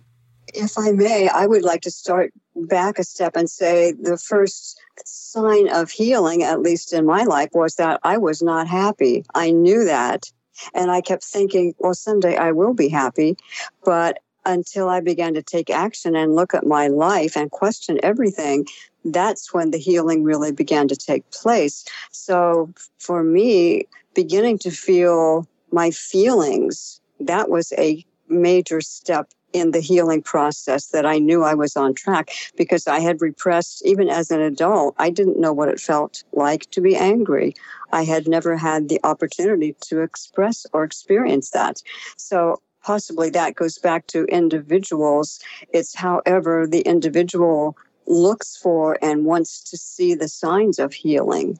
If 0.54 0.78
I 0.78 0.92
may, 0.92 1.28
I 1.28 1.46
would 1.46 1.62
like 1.62 1.82
to 1.82 1.90
start 1.90 2.32
back 2.56 2.98
a 2.98 3.04
step 3.04 3.36
and 3.36 3.48
say 3.50 3.92
the 3.92 4.16
first 4.16 4.78
sign 5.04 5.68
of 5.68 5.90
healing, 5.90 6.42
at 6.42 6.60
least 6.60 6.92
in 6.92 7.04
my 7.04 7.24
life, 7.24 7.50
was 7.52 7.74
that 7.76 8.00
I 8.02 8.16
was 8.16 8.42
not 8.42 8.66
happy. 8.66 9.24
I 9.34 9.50
knew 9.50 9.84
that. 9.84 10.30
And 10.74 10.90
I 10.90 11.00
kept 11.00 11.24
thinking, 11.24 11.74
well, 11.78 11.94
someday 11.94 12.36
I 12.36 12.52
will 12.52 12.74
be 12.74 12.88
happy. 12.88 13.36
But 13.84 14.18
until 14.44 14.88
I 14.88 15.00
began 15.00 15.34
to 15.34 15.42
take 15.42 15.70
action 15.70 16.16
and 16.16 16.34
look 16.34 16.54
at 16.54 16.66
my 16.66 16.88
life 16.88 17.36
and 17.36 17.50
question 17.50 17.98
everything, 18.02 18.66
that's 19.04 19.52
when 19.52 19.70
the 19.70 19.78
healing 19.78 20.24
really 20.24 20.52
began 20.52 20.88
to 20.88 20.96
take 20.96 21.28
place. 21.30 21.84
So 22.10 22.72
for 22.98 23.22
me, 23.22 23.86
beginning 24.14 24.58
to 24.58 24.70
feel 24.70 25.46
my 25.70 25.90
feelings, 25.90 27.00
that 27.20 27.48
was 27.48 27.72
a 27.78 28.04
major 28.28 28.80
step 28.80 29.30
in 29.52 29.70
the 29.70 29.80
healing 29.80 30.22
process 30.22 30.88
that 30.88 31.06
I 31.06 31.18
knew 31.18 31.42
I 31.42 31.54
was 31.54 31.76
on 31.76 31.94
track 31.94 32.30
because 32.56 32.86
I 32.86 33.00
had 33.00 33.20
repressed, 33.20 33.84
even 33.84 34.08
as 34.08 34.30
an 34.30 34.40
adult, 34.40 34.94
I 34.98 35.10
didn't 35.10 35.40
know 35.40 35.52
what 35.52 35.68
it 35.68 35.80
felt 35.80 36.24
like 36.32 36.70
to 36.70 36.80
be 36.80 36.96
angry. 36.96 37.54
I 37.92 38.04
had 38.04 38.26
never 38.28 38.56
had 38.56 38.88
the 38.88 39.00
opportunity 39.04 39.76
to 39.82 40.00
express 40.00 40.66
or 40.72 40.84
experience 40.84 41.50
that. 41.50 41.82
So 42.16 42.60
possibly 42.82 43.30
that 43.30 43.54
goes 43.54 43.78
back 43.78 44.06
to 44.08 44.24
individuals. 44.24 45.40
It's 45.72 45.94
however 45.94 46.66
the 46.66 46.80
individual 46.80 47.76
looks 48.06 48.56
for 48.56 48.98
and 49.02 49.24
wants 49.24 49.62
to 49.70 49.76
see 49.76 50.14
the 50.14 50.28
signs 50.28 50.78
of 50.78 50.92
healing. 50.92 51.58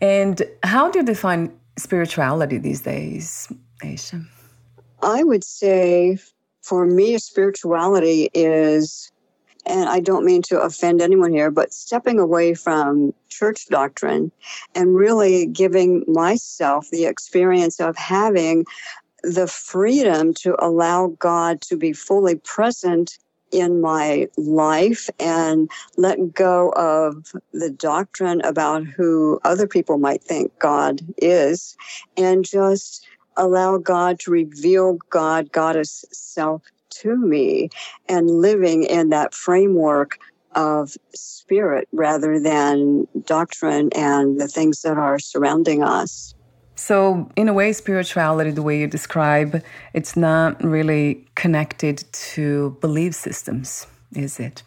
And 0.00 0.42
how 0.62 0.90
do 0.90 1.00
you 1.00 1.04
define 1.04 1.52
spirituality 1.78 2.58
these 2.58 2.82
days, 2.82 3.50
Aisha? 3.82 4.24
I 5.02 5.24
would 5.24 5.44
say 5.44 6.18
for 6.66 6.84
me, 6.84 7.16
spirituality 7.18 8.28
is, 8.34 9.12
and 9.64 9.88
I 9.88 10.00
don't 10.00 10.24
mean 10.24 10.42
to 10.42 10.60
offend 10.60 11.00
anyone 11.00 11.32
here, 11.32 11.52
but 11.52 11.72
stepping 11.72 12.18
away 12.18 12.54
from 12.54 13.14
church 13.28 13.68
doctrine 13.68 14.32
and 14.74 14.96
really 14.96 15.46
giving 15.46 16.02
myself 16.08 16.90
the 16.90 17.04
experience 17.04 17.78
of 17.78 17.96
having 17.96 18.64
the 19.22 19.46
freedom 19.46 20.34
to 20.34 20.56
allow 20.58 21.14
God 21.20 21.60
to 21.62 21.76
be 21.76 21.92
fully 21.92 22.34
present 22.34 23.16
in 23.52 23.80
my 23.80 24.28
life 24.36 25.08
and 25.20 25.70
let 25.96 26.34
go 26.34 26.70
of 26.70 27.32
the 27.52 27.70
doctrine 27.70 28.40
about 28.40 28.84
who 28.84 29.38
other 29.44 29.68
people 29.68 29.98
might 29.98 30.22
think 30.24 30.58
God 30.58 31.00
is 31.16 31.76
and 32.16 32.44
just 32.44 33.06
allow 33.36 33.78
God 33.78 34.18
to 34.20 34.30
reveal 34.30 34.98
God, 35.10 35.52
Goddess 35.52 36.04
self 36.12 36.62
to 37.02 37.16
me 37.16 37.68
and 38.08 38.30
living 38.30 38.84
in 38.84 39.10
that 39.10 39.34
framework 39.34 40.18
of 40.54 40.96
spirit 41.14 41.86
rather 41.92 42.40
than 42.40 43.06
doctrine 43.26 43.90
and 43.94 44.40
the 44.40 44.48
things 44.48 44.82
that 44.82 44.96
are 44.96 45.18
surrounding 45.18 45.82
us. 45.82 46.34
So, 46.76 47.30
in 47.36 47.48
a 47.48 47.54
way, 47.54 47.72
spirituality, 47.72 48.50
the 48.50 48.62
way 48.62 48.78
you 48.78 48.86
describe, 48.86 49.62
it's 49.94 50.16
not 50.16 50.62
really 50.62 51.26
connected 51.34 52.04
to 52.12 52.76
belief 52.80 53.14
systems, 53.14 53.86
is 54.14 54.38
it? 54.38 54.62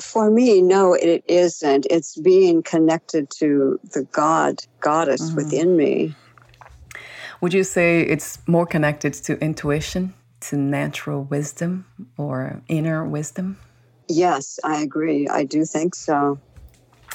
For 0.00 0.30
me, 0.30 0.60
no, 0.60 0.94
it 0.94 1.24
isn't. 1.28 1.86
It's 1.90 2.18
being 2.18 2.62
connected 2.62 3.30
to 3.38 3.78
the 3.92 4.06
God, 4.12 4.60
goddess 4.80 5.30
mm. 5.30 5.36
within 5.36 5.76
me. 5.76 6.14
Would 7.40 7.54
you 7.54 7.64
say 7.64 8.02
it's 8.02 8.38
more 8.46 8.66
connected 8.66 9.14
to 9.14 9.38
intuition, 9.42 10.12
to 10.40 10.56
natural 10.56 11.24
wisdom, 11.24 11.86
or 12.18 12.62
inner 12.68 13.04
wisdom? 13.04 13.58
Yes, 14.08 14.58
I 14.62 14.82
agree. 14.82 15.26
I 15.28 15.44
do 15.44 15.64
think 15.64 15.94
so. 15.94 16.38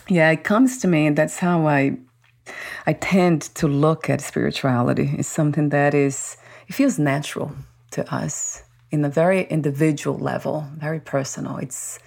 Yeah, 0.07 0.31
it 0.31 0.43
comes 0.43 0.79
to 0.79 0.88
me, 0.88 1.07
and 1.07 1.15
that's 1.17 1.39
how 1.39 1.67
I 1.67 1.97
I 2.88 2.93
tend 2.93 3.41
to 3.55 3.67
look 3.67 4.09
at 4.09 4.21
spirituality 4.21 5.15
as 5.17 5.27
something 5.27 5.69
that 5.69 5.93
is 5.93 6.38
it 6.67 6.73
feels 6.73 6.97
natural 6.97 7.51
to 7.91 8.01
us 8.13 8.63
in 8.91 9.03
a 9.05 9.09
very 9.09 9.43
individual 9.45 10.17
level, 10.17 10.67
very 10.77 10.99
personal. 10.99 11.57
It's 11.57 11.99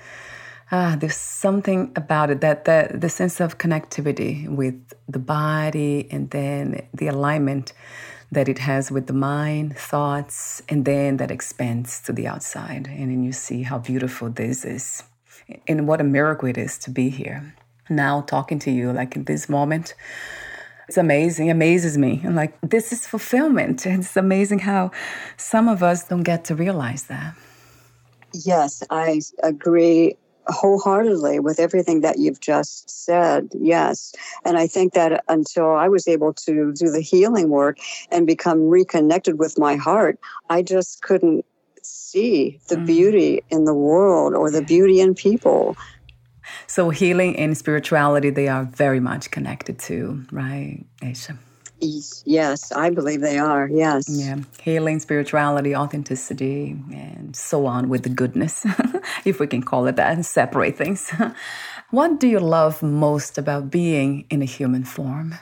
ah, 0.71 0.97
there's 0.99 1.17
something 1.17 1.93
about 1.97 2.31
it 2.31 2.41
that, 2.41 2.65
that 2.65 3.01
the 3.01 3.09
sense 3.09 3.41
of 3.41 3.59
connectivity 3.59 4.49
with 4.49 4.95
the 5.09 5.19
body 5.19 6.09
and 6.11 6.31
then 6.31 6.87
the 6.93 7.07
alignment 7.07 7.73
that 8.31 8.49
it 8.49 8.59
has 8.59 8.91
with 8.91 9.07
the 9.07 9.13
mind, 9.13 9.77
thoughts, 9.77 10.63
and 10.69 10.85
then 10.85 11.17
that 11.17 11.31
expands 11.31 12.01
to 12.03 12.13
the 12.13 12.27
outside. 12.27 12.87
And 12.87 13.11
then 13.11 13.23
you 13.23 13.33
see 13.33 13.63
how 13.63 13.79
beautiful 13.79 14.29
this 14.29 14.65
is 14.65 15.03
and 15.67 15.89
what 15.89 16.01
a 16.01 16.05
miracle 16.05 16.49
it 16.49 16.59
is 16.59 16.77
to 16.79 16.91
be 16.91 17.09
here 17.09 17.55
now 17.91 18.21
talking 18.21 18.59
to 18.61 18.71
you, 18.71 18.93
like 18.93 19.17
in 19.17 19.25
this 19.25 19.49
moment. 19.49 19.95
It's 20.89 20.97
amazing, 20.97 21.51
amazes 21.51 21.99
me. 21.99 22.21
And 22.25 22.35
like, 22.37 22.59
this 22.63 22.93
is 22.93 23.07
fulfillment. 23.07 23.87
It's 23.87 24.17
amazing 24.17 24.61
how 24.61 24.91
some 25.37 25.69
of 25.69 25.83
us 25.83 26.05
don't 26.05 26.23
get 26.23 26.45
to 26.47 26.55
realize 26.55 27.05
that. 27.05 27.35
Yes, 28.33 28.83
I 28.91 29.21
agree 29.43 30.17
wholeheartedly 30.49 31.41
with 31.41 31.59
everything 31.59 32.01
that 32.01 32.19
you've 32.19 32.41
just 32.41 32.89
said. 32.89 33.49
Yes. 33.59 34.15
And 34.45 34.57
I 34.57 34.67
think 34.67 34.95
that 34.95 35.25
until 35.29 35.73
I 35.73 35.89
was 35.89 36.09
able 36.09 36.33
to 36.35 36.73
do 36.73 36.91
the 36.91 37.01
healing 37.01 37.49
work 37.49 37.79
and 38.11 38.27
become 38.27 38.69
reconnected 38.69 39.39
with 39.39 39.59
my 39.59 39.77
heart, 39.77 40.19
I 40.51 40.63
just 40.63 41.03
couldn't 41.03 41.45
see 41.83 42.61
the 42.69 42.77
mm. 42.77 42.87
beauty 42.87 43.43
in 43.51 43.65
the 43.65 43.75
world 43.75 44.35
or 44.35 44.51
the 44.51 44.63
beauty 44.63 45.01
in 45.01 45.15
people. 45.15 45.77
So 46.67 46.91
healing 46.91 47.37
and 47.37 47.57
spirituality, 47.57 48.31
they 48.31 48.49
are 48.49 48.65
very 48.65 49.01
much 49.01 49.31
connected 49.31 49.79
to, 49.81 50.25
right, 50.31 50.85
Aisha? 51.03 51.39
Yes, 51.81 52.73
I 52.73 52.91
believe 52.91 53.21
they 53.21 53.39
are. 53.39 53.69
Yes. 53.69 54.09
Yeah. 54.09 54.39
Healing, 54.61 54.99
spirituality, 55.01 55.77
authenticity, 55.77 56.77
and 56.93 57.37
so 57.37 57.67
on 57.67 57.89
with 57.89 58.03
the 58.03 58.09
goodness, 58.09 58.67
if 59.25 59.39
we 59.39 59.47
can 59.47 59.63
call 59.63 59.87
it 59.87 59.97
that, 59.97 60.13
and 60.13 60.27
separate 60.27 60.77
things. 60.77 61.13
what 61.91 62.19
do 62.19 62.27
you 62.27 62.41
love 62.41 62.83
most 62.83 63.39
about 63.39 63.71
being 63.71 64.27
in 64.31 64.43
a 64.43 64.47
human 64.47 64.85
form? 64.85 65.35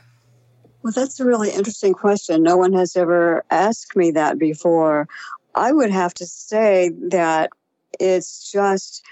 Well, 0.83 0.92
that's 0.92 1.18
a 1.18 1.25
really 1.25 1.51
interesting 1.51 1.94
question. 1.94 2.42
No 2.42 2.57
one 2.57 2.72
has 2.75 2.96
ever 2.96 3.44
asked 3.51 3.96
me 3.96 4.11
that 4.12 4.38
before. 4.38 5.09
I 5.55 5.72
would 5.72 5.90
have 5.90 6.14
to 6.14 6.27
say 6.27 6.90
that 7.09 7.51
it's 7.99 8.53
just 8.53 9.03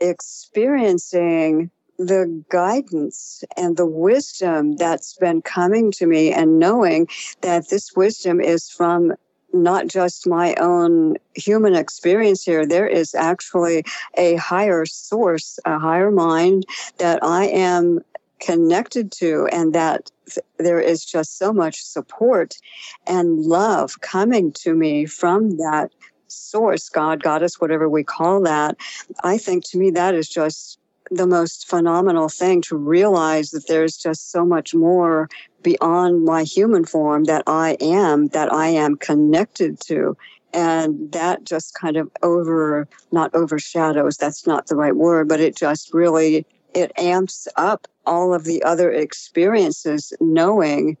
experiencing 0.00 1.70
the 1.98 2.44
guidance 2.48 3.44
and 3.56 3.76
the 3.76 3.86
wisdom 3.86 4.76
that's 4.76 5.14
been 5.14 5.42
coming 5.42 5.90
to 5.92 6.06
me 6.06 6.32
and 6.32 6.58
knowing 6.58 7.08
that 7.40 7.68
this 7.68 7.94
wisdom 7.96 8.40
is 8.40 8.68
from 8.68 9.14
not 9.52 9.86
just 9.86 10.26
my 10.26 10.54
own 10.56 11.16
human 11.34 11.74
experience 11.74 12.42
here. 12.42 12.66
There 12.66 12.86
is 12.86 13.14
actually 13.14 13.84
a 14.16 14.36
higher 14.36 14.84
source, 14.84 15.58
a 15.64 15.78
higher 15.78 16.10
mind 16.10 16.66
that 16.98 17.22
I 17.22 17.46
am 17.46 18.00
connected 18.40 19.10
to 19.12 19.48
and 19.50 19.74
that 19.74 20.10
there 20.58 20.80
is 20.80 21.04
just 21.04 21.38
so 21.38 21.52
much 21.52 21.82
support 21.82 22.58
and 23.06 23.40
love 23.40 24.00
coming 24.00 24.52
to 24.52 24.74
me 24.74 25.06
from 25.06 25.56
that 25.56 25.90
source, 26.28 26.88
God, 26.88 27.22
Goddess, 27.22 27.60
whatever 27.60 27.88
we 27.88 28.04
call 28.04 28.42
that. 28.42 28.76
I 29.22 29.38
think 29.38 29.64
to 29.70 29.78
me 29.78 29.90
that 29.92 30.14
is 30.14 30.28
just 30.28 30.78
the 31.10 31.26
most 31.26 31.68
phenomenal 31.68 32.28
thing 32.28 32.62
to 32.62 32.76
realize 32.76 33.50
that 33.50 33.68
there's 33.68 33.96
just 33.96 34.30
so 34.30 34.44
much 34.44 34.74
more 34.74 35.28
beyond 35.62 36.24
my 36.24 36.42
human 36.42 36.84
form 36.84 37.24
that 37.24 37.42
I 37.46 37.76
am, 37.80 38.28
that 38.28 38.52
I 38.52 38.68
am 38.68 38.96
connected 38.96 39.80
to. 39.86 40.16
And 40.52 41.12
that 41.12 41.44
just 41.44 41.74
kind 41.74 41.96
of 41.96 42.10
over, 42.22 42.88
not 43.12 43.34
overshadows, 43.34 44.16
that's 44.16 44.46
not 44.46 44.68
the 44.68 44.76
right 44.76 44.96
word, 44.96 45.28
but 45.28 45.40
it 45.40 45.56
just 45.56 45.92
really, 45.92 46.46
it 46.74 46.92
amps 46.96 47.48
up 47.56 47.86
all 48.06 48.32
of 48.34 48.44
the 48.44 48.62
other 48.62 48.90
experiences 48.90 50.12
knowing 50.20 50.96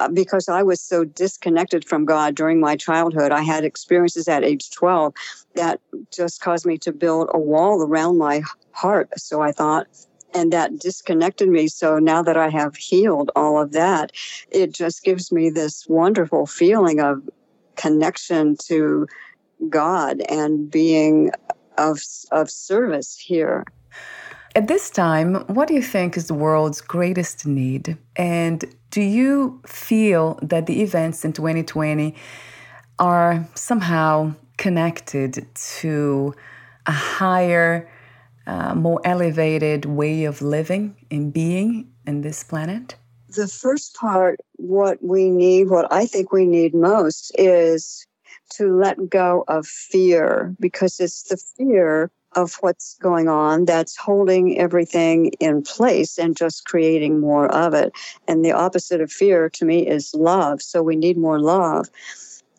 uh, 0.00 0.08
because 0.08 0.48
I 0.48 0.62
was 0.62 0.80
so 0.80 1.04
disconnected 1.04 1.84
from 1.84 2.04
God 2.04 2.34
during 2.34 2.60
my 2.60 2.76
childhood. 2.76 3.32
I 3.32 3.42
had 3.42 3.64
experiences 3.64 4.28
at 4.28 4.44
age 4.44 4.70
12 4.70 5.14
that 5.54 5.80
just 6.10 6.40
caused 6.40 6.66
me 6.66 6.78
to 6.78 6.92
build 6.92 7.30
a 7.32 7.38
wall 7.38 7.82
around 7.82 8.18
my 8.18 8.42
heart. 8.72 9.08
So 9.18 9.40
I 9.40 9.52
thought, 9.52 9.86
and 10.34 10.52
that 10.52 10.78
disconnected 10.78 11.48
me. 11.48 11.68
So 11.68 11.98
now 11.98 12.22
that 12.22 12.36
I 12.36 12.48
have 12.48 12.76
healed 12.76 13.30
all 13.36 13.60
of 13.60 13.72
that, 13.72 14.12
it 14.50 14.72
just 14.72 15.04
gives 15.04 15.30
me 15.30 15.50
this 15.50 15.86
wonderful 15.88 16.46
feeling 16.46 17.00
of 17.00 17.22
connection 17.76 18.56
to 18.64 19.06
God 19.68 20.22
and 20.28 20.70
being 20.70 21.30
of, 21.78 22.00
of 22.30 22.50
service 22.50 23.16
here. 23.16 23.64
At 24.54 24.68
this 24.68 24.90
time, 24.90 25.36
what 25.46 25.66
do 25.66 25.72
you 25.72 25.80
think 25.80 26.14
is 26.14 26.26
the 26.26 26.34
world's 26.34 26.82
greatest 26.82 27.46
need? 27.46 27.96
And 28.16 28.62
do 28.90 29.00
you 29.00 29.62
feel 29.66 30.38
that 30.42 30.66
the 30.66 30.82
events 30.82 31.24
in 31.24 31.32
2020 31.32 32.14
are 32.98 33.48
somehow 33.54 34.34
connected 34.58 35.46
to 35.78 36.34
a 36.84 36.92
higher, 36.92 37.90
uh, 38.46 38.74
more 38.74 39.00
elevated 39.04 39.86
way 39.86 40.24
of 40.24 40.42
living 40.42 40.96
and 41.10 41.32
being 41.32 41.90
in 42.06 42.20
this 42.20 42.44
planet? 42.44 42.96
The 43.30 43.48
first 43.48 43.94
part, 43.94 44.38
what 44.56 45.02
we 45.02 45.30
need, 45.30 45.70
what 45.70 45.90
I 45.90 46.04
think 46.04 46.30
we 46.30 46.44
need 46.44 46.74
most, 46.74 47.32
is 47.38 48.06
to 48.50 48.76
let 48.76 49.08
go 49.08 49.44
of 49.48 49.66
fear 49.66 50.54
because 50.60 51.00
it's 51.00 51.22
the 51.22 51.38
fear 51.56 52.10
of 52.34 52.54
what's 52.60 52.96
going 52.98 53.28
on 53.28 53.64
that's 53.64 53.96
holding 53.96 54.58
everything 54.58 55.26
in 55.40 55.62
place 55.62 56.18
and 56.18 56.36
just 56.36 56.64
creating 56.64 57.20
more 57.20 57.46
of 57.52 57.74
it. 57.74 57.92
And 58.26 58.44
the 58.44 58.52
opposite 58.52 59.00
of 59.00 59.12
fear 59.12 59.50
to 59.50 59.64
me 59.64 59.86
is 59.86 60.14
love. 60.14 60.62
So 60.62 60.82
we 60.82 60.96
need 60.96 61.16
more 61.16 61.40
love. 61.40 61.88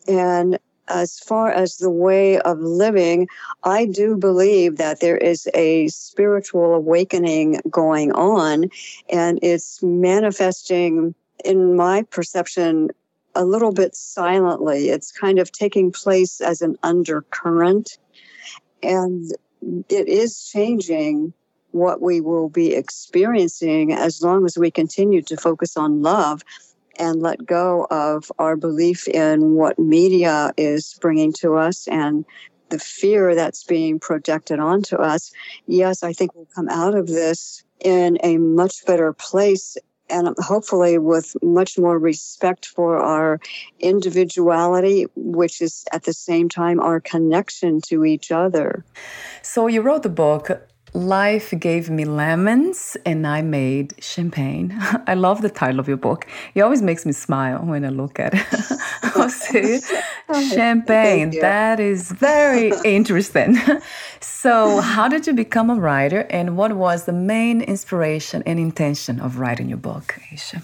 And 0.06 0.58
as 0.88 1.18
far 1.18 1.50
as 1.50 1.76
the 1.76 1.90
way 1.90 2.38
of 2.40 2.58
living, 2.60 3.26
I 3.62 3.86
do 3.86 4.16
believe 4.16 4.76
that 4.76 5.00
there 5.00 5.16
is 5.16 5.48
a 5.54 5.88
spiritual 5.88 6.74
awakening 6.74 7.60
going 7.70 8.12
on, 8.12 8.68
and 9.08 9.38
it's 9.42 9.82
manifesting, 9.82 11.14
in 11.42 11.74
my 11.74 12.02
perception, 12.02 12.90
a 13.34 13.44
little 13.44 13.72
bit 13.72 13.94
silently. 13.96 14.90
It's 14.90 15.10
kind 15.10 15.38
of 15.38 15.50
taking 15.50 15.90
place 15.90 16.42
as 16.42 16.60
an 16.60 16.76
undercurrent. 16.82 17.98
And 18.82 19.32
it 19.88 20.08
is 20.08 20.48
changing 20.52 21.32
what 21.70 22.00
we 22.00 22.20
will 22.20 22.48
be 22.48 22.74
experiencing 22.74 23.92
as 23.92 24.22
long 24.22 24.44
as 24.44 24.56
we 24.56 24.70
continue 24.70 25.22
to 25.22 25.36
focus 25.36 25.76
on 25.76 26.02
love 26.02 26.42
and 26.98 27.20
let 27.20 27.44
go 27.44 27.86
of 27.90 28.30
our 28.38 28.56
belief 28.56 29.08
in 29.08 29.54
what 29.54 29.78
media 29.78 30.52
is 30.56 30.96
bringing 31.00 31.32
to 31.32 31.54
us 31.56 31.88
and 31.88 32.24
the 32.68 32.78
fear 32.78 33.34
that's 33.34 33.64
being 33.64 33.98
projected 33.98 34.60
onto 34.60 34.96
us. 34.96 35.32
Yes, 35.66 36.02
I 36.02 36.12
think 36.12 36.34
we'll 36.34 36.48
come 36.54 36.68
out 36.68 36.94
of 36.94 37.08
this 37.08 37.64
in 37.80 38.18
a 38.22 38.38
much 38.38 38.86
better 38.86 39.12
place 39.12 39.76
and 40.10 40.34
hopefully 40.38 40.98
with 40.98 41.36
much 41.42 41.78
more 41.78 41.98
respect 41.98 42.66
for 42.66 42.98
our 42.98 43.40
individuality, 43.80 45.06
which 45.16 45.60
is 45.60 45.84
at 45.92 46.04
the 46.04 46.12
same 46.12 46.48
time 46.48 46.80
our 46.80 47.00
connection 47.00 47.80
to 47.82 48.04
each 48.04 48.30
other. 48.30 48.84
So, 49.42 49.66
you 49.66 49.80
wrote 49.80 50.02
the 50.02 50.08
book 50.08 50.50
Life 50.94 51.52
Gave 51.58 51.90
Me 51.90 52.04
Lemons 52.04 52.96
and 53.04 53.26
I 53.26 53.42
Made 53.42 53.94
Champagne. 53.98 54.72
I 55.08 55.14
love 55.14 55.42
the 55.42 55.50
title 55.50 55.80
of 55.80 55.88
your 55.88 55.96
book. 55.96 56.24
It 56.54 56.60
always 56.60 56.82
makes 56.82 57.04
me 57.04 57.10
smile 57.10 57.58
when 57.58 57.84
I 57.84 57.88
look 57.88 58.20
at 58.20 58.34
it. 58.34 58.46
oh, 59.16 59.26
see? 59.28 59.80
Champagne. 60.54 61.30
That 61.40 61.80
is 61.80 62.12
very 62.12 62.72
interesting. 62.84 63.58
so, 64.20 64.78
how 64.78 65.08
did 65.08 65.26
you 65.26 65.32
become 65.32 65.68
a 65.68 65.74
writer 65.74 66.28
and 66.30 66.56
what 66.56 66.74
was 66.74 67.06
the 67.06 67.12
main 67.12 67.60
inspiration 67.60 68.44
and 68.46 68.60
intention 68.60 69.18
of 69.18 69.40
writing 69.40 69.68
your 69.68 69.78
book, 69.78 70.20
Aisha? 70.32 70.62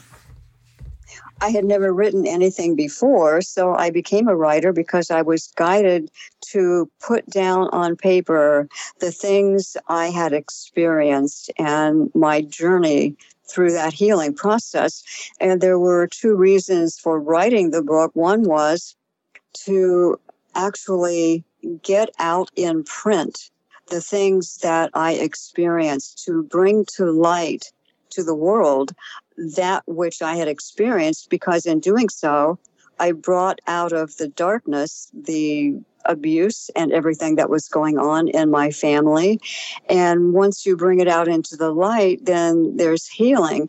I 1.42 1.48
had 1.50 1.64
never 1.64 1.92
written 1.92 2.26
anything 2.26 2.76
before, 2.76 3.40
so 3.40 3.74
I 3.74 3.90
became 3.90 4.28
a 4.28 4.36
writer 4.36 4.72
because 4.72 5.10
I 5.10 5.22
was 5.22 5.46
guided 5.56 6.10
to 6.52 6.90
put 7.00 7.26
down 7.30 7.68
on 7.72 7.96
paper 7.96 8.68
the 8.98 9.10
things 9.10 9.76
I 9.88 10.08
had 10.08 10.32
experienced 10.32 11.50
and 11.58 12.10
my 12.14 12.42
journey 12.42 13.16
through 13.50 13.72
that 13.72 13.94
healing 13.94 14.34
process. 14.34 15.02
And 15.40 15.60
there 15.60 15.78
were 15.78 16.06
two 16.06 16.34
reasons 16.36 16.98
for 16.98 17.18
writing 17.18 17.70
the 17.70 17.82
book. 17.82 18.10
One 18.14 18.44
was 18.44 18.94
to 19.64 20.20
actually 20.54 21.44
get 21.82 22.10
out 22.18 22.50
in 22.54 22.84
print 22.84 23.50
the 23.88 24.00
things 24.00 24.58
that 24.58 24.90
I 24.94 25.12
experienced, 25.12 26.24
to 26.26 26.44
bring 26.44 26.84
to 26.96 27.10
light 27.10 27.72
to 28.10 28.22
the 28.22 28.34
world 28.34 28.92
that 29.56 29.82
which 29.86 30.22
I 30.22 30.36
had 30.36 30.48
experienced, 30.48 31.30
because 31.30 31.66
in 31.66 31.80
doing 31.80 32.08
so, 32.08 32.58
I 32.98 33.12
brought 33.12 33.60
out 33.66 33.92
of 33.92 34.16
the 34.18 34.28
darkness 34.28 35.10
the 35.14 35.80
abuse 36.04 36.70
and 36.76 36.92
everything 36.92 37.36
that 37.36 37.50
was 37.50 37.68
going 37.68 37.98
on 37.98 38.28
in 38.28 38.50
my 38.50 38.70
family. 38.70 39.40
And 39.88 40.32
once 40.32 40.64
you 40.64 40.76
bring 40.76 41.00
it 41.00 41.08
out 41.08 41.28
into 41.28 41.56
the 41.56 41.72
light, 41.72 42.24
then 42.24 42.76
there's 42.76 43.06
healing. 43.06 43.68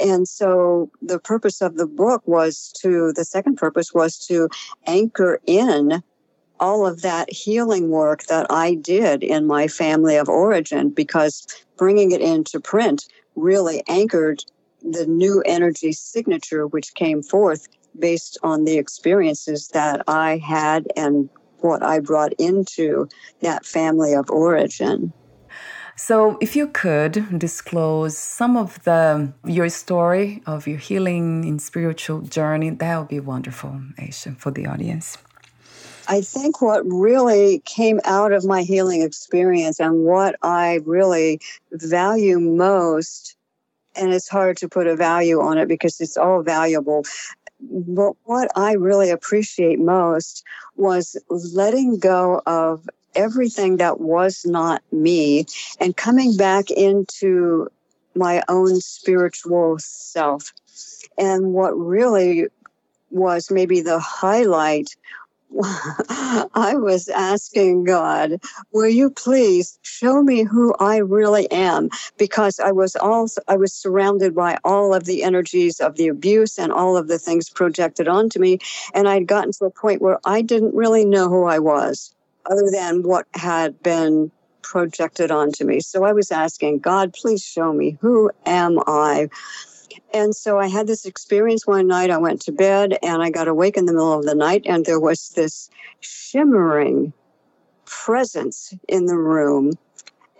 And 0.00 0.28
so 0.28 0.90
the 1.00 1.18
purpose 1.18 1.62
of 1.62 1.76
the 1.76 1.86
book 1.86 2.22
was 2.26 2.72
to, 2.80 3.12
the 3.12 3.24
second 3.24 3.56
purpose 3.56 3.94
was 3.94 4.18
to 4.26 4.48
anchor 4.86 5.40
in 5.46 6.02
all 6.60 6.86
of 6.86 7.02
that 7.02 7.30
healing 7.30 7.90
work 7.90 8.24
that 8.24 8.46
I 8.50 8.74
did 8.74 9.22
in 9.22 9.46
my 9.46 9.68
family 9.68 10.16
of 10.16 10.28
origin 10.28 10.90
because 10.90 11.46
bringing 11.76 12.12
it 12.12 12.20
into 12.20 12.60
print 12.60 13.06
really 13.34 13.82
anchored 13.88 14.44
the 14.90 15.06
new 15.06 15.42
energy 15.44 15.92
signature 15.92 16.66
which 16.66 16.94
came 16.94 17.22
forth 17.22 17.68
based 17.98 18.38
on 18.42 18.64
the 18.64 18.78
experiences 18.78 19.68
that 19.68 20.02
I 20.06 20.38
had 20.38 20.86
and 20.96 21.28
what 21.60 21.82
I 21.82 22.00
brought 22.00 22.32
into 22.38 23.08
that 23.40 23.64
family 23.64 24.14
of 24.14 24.30
origin. 24.30 25.12
So, 25.98 26.36
if 26.42 26.54
you 26.54 26.66
could 26.68 27.38
disclose 27.38 28.18
some 28.18 28.58
of 28.58 28.82
the 28.84 29.32
your 29.46 29.70
story 29.70 30.42
of 30.46 30.66
your 30.66 30.76
healing 30.76 31.46
and 31.46 31.60
spiritual 31.60 32.20
journey, 32.20 32.68
that 32.68 32.98
would 32.98 33.08
be 33.08 33.20
wonderful, 33.20 33.80
Aisha, 33.98 34.36
for 34.36 34.50
the 34.50 34.66
audience. 34.66 35.16
I 36.08 36.20
think 36.20 36.60
what 36.60 36.82
really 36.84 37.62
came 37.64 38.00
out 38.04 38.32
of 38.32 38.44
my 38.44 38.62
healing 38.62 39.02
experience 39.02 39.80
and 39.80 40.04
what 40.04 40.36
I 40.42 40.80
really 40.84 41.40
value 41.72 42.38
most 42.38 43.35
and 43.96 44.12
it's 44.12 44.28
hard 44.28 44.56
to 44.58 44.68
put 44.68 44.86
a 44.86 44.96
value 44.96 45.40
on 45.40 45.58
it 45.58 45.68
because 45.68 46.00
it's 46.00 46.16
all 46.16 46.42
valuable. 46.42 47.04
But 47.60 48.14
what 48.24 48.50
I 48.54 48.72
really 48.72 49.10
appreciate 49.10 49.78
most 49.78 50.44
was 50.76 51.16
letting 51.30 51.98
go 51.98 52.42
of 52.46 52.88
everything 53.14 53.78
that 53.78 53.98
was 54.00 54.44
not 54.44 54.82
me 54.92 55.46
and 55.80 55.96
coming 55.96 56.36
back 56.36 56.70
into 56.70 57.68
my 58.14 58.42
own 58.48 58.80
spiritual 58.80 59.78
self. 59.78 60.52
And 61.16 61.54
what 61.54 61.70
really 61.70 62.46
was 63.10 63.50
maybe 63.50 63.80
the 63.80 63.98
highlight 63.98 64.94
I 65.60 66.74
was 66.76 67.08
asking 67.08 67.84
God, 67.84 68.38
will 68.72 68.88
you 68.88 69.10
please 69.10 69.78
show 69.82 70.22
me 70.22 70.42
who 70.42 70.74
I 70.80 70.98
really 70.98 71.50
am? 71.50 71.88
Because 72.18 72.58
I 72.58 72.72
was 72.72 72.96
also 72.96 73.40
I 73.48 73.56
was 73.56 73.72
surrounded 73.72 74.34
by 74.34 74.58
all 74.64 74.92
of 74.92 75.04
the 75.04 75.22
energies 75.22 75.80
of 75.80 75.96
the 75.96 76.08
abuse 76.08 76.58
and 76.58 76.72
all 76.72 76.96
of 76.96 77.08
the 77.08 77.18
things 77.18 77.48
projected 77.48 78.08
onto 78.08 78.40
me. 78.40 78.58
And 78.92 79.08
I'd 79.08 79.26
gotten 79.26 79.52
to 79.52 79.66
a 79.66 79.70
point 79.70 80.02
where 80.02 80.18
I 80.24 80.42
didn't 80.42 80.74
really 80.74 81.04
know 81.04 81.28
who 81.28 81.44
I 81.44 81.58
was, 81.58 82.14
other 82.50 82.70
than 82.70 83.02
what 83.02 83.26
had 83.34 83.82
been 83.82 84.30
projected 84.62 85.30
onto 85.30 85.64
me. 85.64 85.80
So 85.80 86.04
I 86.04 86.12
was 86.12 86.32
asking 86.32 86.80
God, 86.80 87.14
please 87.14 87.42
show 87.42 87.72
me 87.72 87.96
who 88.00 88.30
am 88.44 88.78
I? 88.86 89.28
And 90.12 90.34
so 90.34 90.58
I 90.58 90.68
had 90.68 90.86
this 90.86 91.04
experience 91.04 91.66
one 91.66 91.86
night. 91.86 92.10
I 92.10 92.18
went 92.18 92.40
to 92.42 92.52
bed 92.52 92.98
and 93.02 93.22
I 93.22 93.30
got 93.30 93.48
awake 93.48 93.76
in 93.76 93.86
the 93.86 93.92
middle 93.92 94.18
of 94.18 94.24
the 94.24 94.34
night, 94.34 94.62
and 94.66 94.84
there 94.84 95.00
was 95.00 95.30
this 95.30 95.70
shimmering 96.00 97.12
presence 97.84 98.74
in 98.88 99.06
the 99.06 99.16
room. 99.16 99.72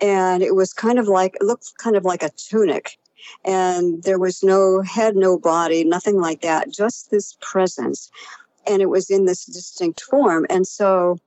And 0.00 0.42
it 0.42 0.54
was 0.54 0.72
kind 0.72 0.98
of 0.98 1.08
like, 1.08 1.36
it 1.36 1.42
looked 1.42 1.72
kind 1.78 1.96
of 1.96 2.04
like 2.04 2.22
a 2.22 2.30
tunic. 2.30 2.98
And 3.44 4.02
there 4.02 4.18
was 4.18 4.42
no 4.42 4.82
head, 4.82 5.16
no 5.16 5.38
body, 5.38 5.84
nothing 5.84 6.20
like 6.20 6.42
that, 6.42 6.70
just 6.70 7.10
this 7.10 7.36
presence. 7.40 8.10
And 8.66 8.82
it 8.82 8.90
was 8.90 9.10
in 9.10 9.24
this 9.24 9.46
distinct 9.46 10.02
form. 10.02 10.46
And 10.50 10.66
so 10.66 11.18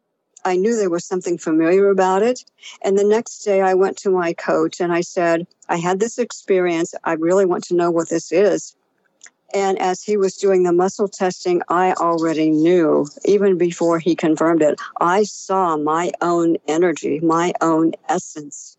I 0.46 0.56
knew 0.56 0.76
there 0.76 0.90
was 0.90 1.06
something 1.06 1.38
familiar 1.38 1.90
about 1.90 2.24
it. 2.24 2.44
And 2.82 2.98
the 2.98 3.04
next 3.04 3.40
day 3.40 3.62
I 3.62 3.74
went 3.74 3.98
to 3.98 4.10
my 4.10 4.34
coach 4.34 4.80
and 4.80 4.94
I 4.94 5.02
said, 5.02 5.48
I 5.68 5.78
had 5.78 6.00
this 6.00 6.18
experience. 6.18 6.94
I 7.04 7.14
really 7.14 7.46
want 7.46 7.64
to 7.66 7.76
know 7.76 7.92
what 7.92 8.10
this 8.10 8.32
is. 8.32 8.76
And 9.54 9.80
as 9.80 10.04
he 10.04 10.16
was 10.16 10.38
doing 10.38 10.64
the 10.64 10.72
muscle 10.72 11.08
testing, 11.08 11.62
I 11.70 11.94
already 11.94 12.52
knew, 12.52 13.08
even 13.26 13.58
before 13.58 13.98
he 13.98 14.16
confirmed 14.16 14.62
it, 14.62 14.80
I 15.02 15.24
saw 15.24 15.76
my 15.76 16.12
own 16.22 16.58
energy, 16.68 17.20
my 17.22 17.54
own 17.62 17.94
essence. 18.08 18.78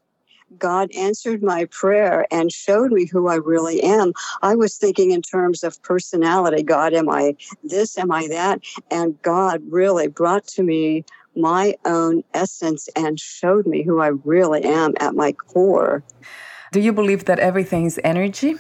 God 0.59 0.91
answered 0.97 1.43
my 1.43 1.67
prayer 1.67 2.27
and 2.31 2.53
showed 2.53 2.93
me 2.93 3.07
who 3.07 3.29
I 3.29 3.37
really 3.37 3.83
am. 3.83 4.13
I 4.43 4.57
was 4.57 4.77
thinking 4.77 5.13
in 5.13 5.23
terms 5.23 5.63
of 5.63 5.81
personality 5.83 6.63
God, 6.63 6.93
am 6.93 7.09
I 7.09 7.37
this? 7.63 7.97
Am 7.97 8.11
I 8.11 8.27
that? 8.29 8.61
And 8.91 9.21
God 9.23 9.63
really 9.69 10.09
brought 10.09 10.47
to 10.49 10.63
me 10.63 11.05
my 11.37 11.75
own 11.85 12.23
essence 12.35 12.89
and 12.97 13.19
showed 13.19 13.67
me 13.67 13.83
who 13.83 14.01
I 14.01 14.09
really 14.25 14.65
am 14.65 14.95
at 15.01 15.15
my 15.15 15.33
core. 15.33 16.03
Do 16.73 16.81
you 16.81 16.93
believe 16.93 17.25
that 17.25 17.39
everything 17.39 17.87
is 17.87 18.01
energy? 18.05 18.57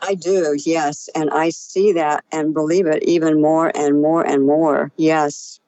I 0.00 0.14
do, 0.14 0.56
yes. 0.64 1.08
And 1.14 1.30
I 1.30 1.50
see 1.50 1.92
that 1.92 2.24
and 2.30 2.54
believe 2.54 2.86
it 2.86 3.02
even 3.04 3.40
more 3.40 3.72
and 3.74 4.00
more 4.00 4.22
and 4.22 4.46
more. 4.46 4.92
Yes. 4.96 5.60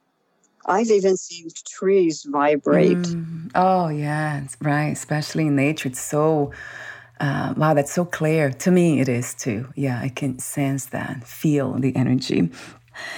I've 0.67 0.91
even 0.91 1.17
seen 1.17 1.49
trees 1.65 2.27
vibrate. 2.29 2.99
Mm. 2.99 3.51
Oh, 3.55 3.89
yeah, 3.89 4.43
right. 4.61 4.89
Especially 4.89 5.47
in 5.47 5.57
nature, 5.57 5.89
it's 5.89 6.01
so, 6.01 6.53
uh, 7.21 7.55
wow, 7.57 7.73
that's 7.75 7.93
so 7.93 8.05
clear. 8.05 8.51
To 8.51 8.71
me, 8.71 9.01
it 9.01 9.09
is 9.09 9.33
too. 9.35 9.69
Yeah, 9.77 10.01
I 10.01 10.09
can 10.09 10.39
sense 10.39 10.87
that, 10.87 11.25
feel 11.25 11.75
the 11.75 11.95
energy. 11.95 12.51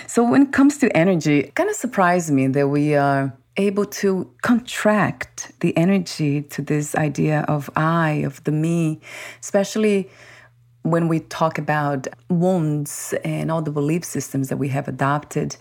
So 0.07 0.29
when 0.29 0.43
it 0.43 0.53
comes 0.53 0.79
to 0.79 0.97
energy, 0.97 1.41
it 1.41 1.55
kind 1.55 1.71
of 1.71 1.77
surprised 1.77 2.31
me 2.31 2.47
that 2.49 2.69
we 2.69 2.95
are 2.95 3.37
able 3.57 3.85
to 3.85 4.31
contract 4.43 5.53
the 5.61 5.77
energy 5.77 6.43
to 6.43 6.63
this 6.63 6.95
idea 6.95 7.41
of 7.49 7.69
I, 7.77 8.23
of 8.25 8.43
the 8.45 8.53
me, 8.53 9.01
especially 9.41 10.09
when 10.83 11.09
we 11.09 11.21
talk 11.21 11.59
about 11.59 12.07
wounds 12.31 13.15
and 13.25 13.51
all 13.51 13.61
the 13.61 13.73
belief 13.73 14.05
systems 14.05 14.49
that 14.49 14.57
we 14.57 14.69
have 14.69 14.89
adopted. 14.89 15.57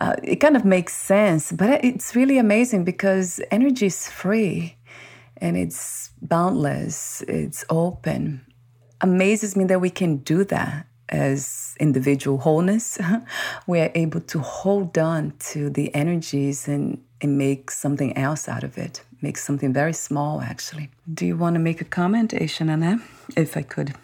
Uh, 0.00 0.16
it 0.22 0.36
kind 0.36 0.56
of 0.56 0.64
makes 0.64 0.94
sense, 0.94 1.52
but 1.52 1.84
it's 1.84 2.16
really 2.16 2.38
amazing 2.38 2.84
because 2.84 3.40
energy 3.50 3.86
is 3.86 4.08
free 4.08 4.76
and 5.38 5.56
it's 5.56 6.10
boundless, 6.22 7.22
it's 7.28 7.64
open. 7.68 8.44
Amazes 9.00 9.56
me 9.56 9.64
that 9.64 9.80
we 9.80 9.90
can 9.90 10.18
do 10.18 10.42
that 10.44 10.86
as 11.08 11.76
individual 11.80 12.38
wholeness, 12.38 12.98
we 13.66 13.80
are 13.80 13.90
able 13.94 14.20
to 14.20 14.38
hold 14.40 14.96
on 14.98 15.32
to 15.38 15.70
the 15.70 15.94
energies 15.94 16.68
and, 16.68 17.02
and 17.20 17.38
make 17.38 17.70
something 17.70 18.16
else 18.16 18.48
out 18.48 18.64
of 18.64 18.76
it, 18.78 19.02
make 19.22 19.38
something 19.38 19.72
very 19.72 19.92
small, 19.92 20.40
actually. 20.40 20.90
Do 21.12 21.26
you 21.26 21.36
want 21.36 21.54
to 21.54 21.60
make 21.60 21.80
a 21.80 21.84
comment, 21.84 22.32
Aisha 22.32 23.00
if 23.36 23.56
I 23.56 23.62
could? 23.62 23.94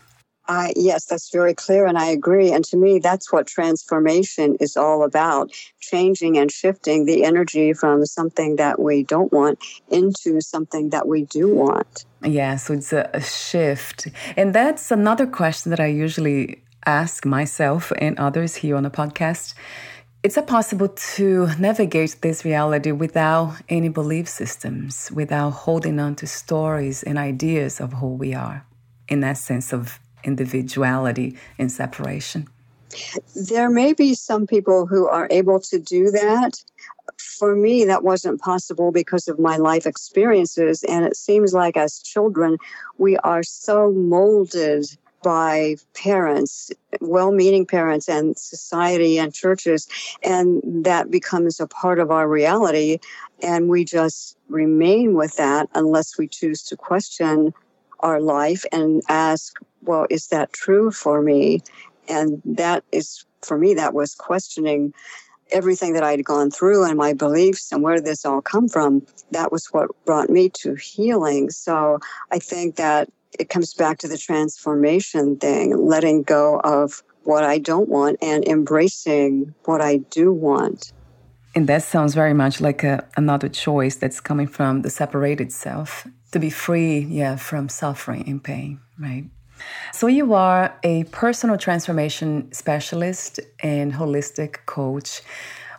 I, 0.48 0.72
yes, 0.74 1.04
that's 1.04 1.30
very 1.30 1.54
clear, 1.54 1.86
and 1.86 1.96
I 1.96 2.06
agree. 2.06 2.52
And 2.52 2.64
to 2.66 2.76
me, 2.76 2.98
that's 2.98 3.32
what 3.32 3.46
transformation 3.46 4.56
is 4.60 4.76
all 4.76 5.04
about 5.04 5.52
changing 5.80 6.36
and 6.36 6.50
shifting 6.50 7.06
the 7.06 7.24
energy 7.24 7.72
from 7.72 8.04
something 8.04 8.56
that 8.56 8.80
we 8.80 9.04
don't 9.04 9.32
want 9.32 9.64
into 9.88 10.40
something 10.40 10.90
that 10.90 11.06
we 11.06 11.24
do 11.24 11.54
want. 11.54 12.04
Yeah, 12.24 12.56
so 12.56 12.74
it's 12.74 12.92
a, 12.92 13.08
a 13.14 13.20
shift. 13.20 14.08
And 14.36 14.52
that's 14.52 14.90
another 14.90 15.26
question 15.26 15.70
that 15.70 15.80
I 15.80 15.86
usually 15.86 16.62
ask 16.86 17.24
myself 17.24 17.92
and 17.98 18.18
others 18.18 18.56
here 18.56 18.76
on 18.76 18.82
the 18.82 18.90
podcast 18.90 19.54
it's 20.22 20.36
it 20.36 20.46
possible 20.46 20.88
to 20.88 21.48
navigate 21.58 22.16
this 22.20 22.44
reality 22.44 22.92
without 22.92 23.56
any 23.68 23.88
belief 23.88 24.28
systems, 24.28 25.10
without 25.12 25.50
holding 25.50 25.98
on 25.98 26.14
to 26.16 26.28
stories 26.28 27.02
and 27.02 27.18
ideas 27.18 27.80
of 27.80 27.94
who 27.94 28.14
we 28.14 28.32
are, 28.32 28.64
in 29.08 29.18
that 29.20 29.36
sense 29.36 29.72
of 29.72 29.98
individuality 30.22 31.36
and 31.58 31.72
separation? 31.72 32.46
There 33.34 33.68
may 33.68 33.94
be 33.94 34.14
some 34.14 34.46
people 34.46 34.86
who 34.86 35.08
are 35.08 35.26
able 35.30 35.58
to 35.60 35.78
do 35.80 36.10
that. 36.12 36.62
For 37.18 37.56
me, 37.56 37.84
that 37.86 38.04
wasn't 38.04 38.40
possible 38.40 38.92
because 38.92 39.26
of 39.26 39.40
my 39.40 39.56
life 39.56 39.86
experiences. 39.86 40.84
And 40.84 41.04
it 41.04 41.16
seems 41.16 41.52
like 41.52 41.76
as 41.76 41.98
children, 41.98 42.58
we 42.96 43.16
are 43.18 43.42
so 43.42 43.90
molded 43.90 44.86
by 45.22 45.76
parents, 45.94 46.70
well 47.00 47.32
meaning 47.32 47.66
parents, 47.66 48.08
and 48.08 48.36
society 48.38 49.18
and 49.18 49.32
churches. 49.32 49.88
And 50.22 50.62
that 50.84 51.10
becomes 51.10 51.60
a 51.60 51.66
part 51.66 51.98
of 51.98 52.10
our 52.10 52.28
reality. 52.28 52.98
And 53.42 53.68
we 53.68 53.84
just 53.84 54.36
remain 54.48 55.14
with 55.14 55.36
that 55.36 55.68
unless 55.74 56.18
we 56.18 56.28
choose 56.28 56.62
to 56.64 56.76
question 56.76 57.54
our 58.00 58.20
life 58.20 58.64
and 58.72 59.02
ask, 59.08 59.58
well, 59.82 60.06
is 60.10 60.28
that 60.28 60.52
true 60.52 60.90
for 60.90 61.22
me? 61.22 61.60
And 62.08 62.42
that 62.44 62.84
is, 62.92 63.24
for 63.42 63.58
me, 63.58 63.74
that 63.74 63.94
was 63.94 64.14
questioning 64.14 64.92
everything 65.50 65.92
that 65.92 66.02
I'd 66.02 66.24
gone 66.24 66.50
through 66.50 66.84
and 66.84 66.96
my 66.96 67.12
beliefs 67.12 67.70
and 67.70 67.82
where 67.82 67.96
did 67.96 68.04
this 68.04 68.24
all 68.24 68.40
come 68.40 68.68
from. 68.68 69.06
That 69.30 69.52
was 69.52 69.66
what 69.66 69.90
brought 70.04 70.30
me 70.30 70.48
to 70.50 70.74
healing. 70.74 71.50
So 71.50 72.00
I 72.30 72.38
think 72.38 72.76
that 72.76 73.10
it 73.38 73.48
comes 73.48 73.74
back 73.74 73.98
to 73.98 74.08
the 74.08 74.18
transformation 74.18 75.36
thing, 75.36 75.76
letting 75.76 76.22
go 76.22 76.60
of 76.60 77.02
what 77.24 77.44
I 77.44 77.58
don't 77.58 77.88
want 77.88 78.18
and 78.20 78.46
embracing 78.46 79.54
what 79.64 79.80
I 79.80 79.98
do 79.98 80.32
want. 80.32 80.92
And 81.54 81.68
that 81.68 81.82
sounds 81.82 82.14
very 82.14 82.32
much 82.32 82.60
like 82.60 82.82
a, 82.82 83.06
another 83.16 83.48
choice 83.48 83.96
that's 83.96 84.20
coming 84.20 84.46
from 84.46 84.82
the 84.82 84.90
separated 84.90 85.52
self 85.52 86.06
to 86.32 86.38
be 86.38 86.50
free, 86.50 87.00
yeah, 87.00 87.36
from 87.36 87.68
suffering 87.68 88.24
and 88.26 88.42
pain, 88.42 88.80
right? 88.98 89.24
So 89.92 90.06
you 90.06 90.32
are 90.32 90.74
a 90.82 91.04
personal 91.04 91.58
transformation 91.58 92.50
specialist 92.52 93.38
and 93.62 93.92
holistic 93.92 94.64
coach. 94.66 95.22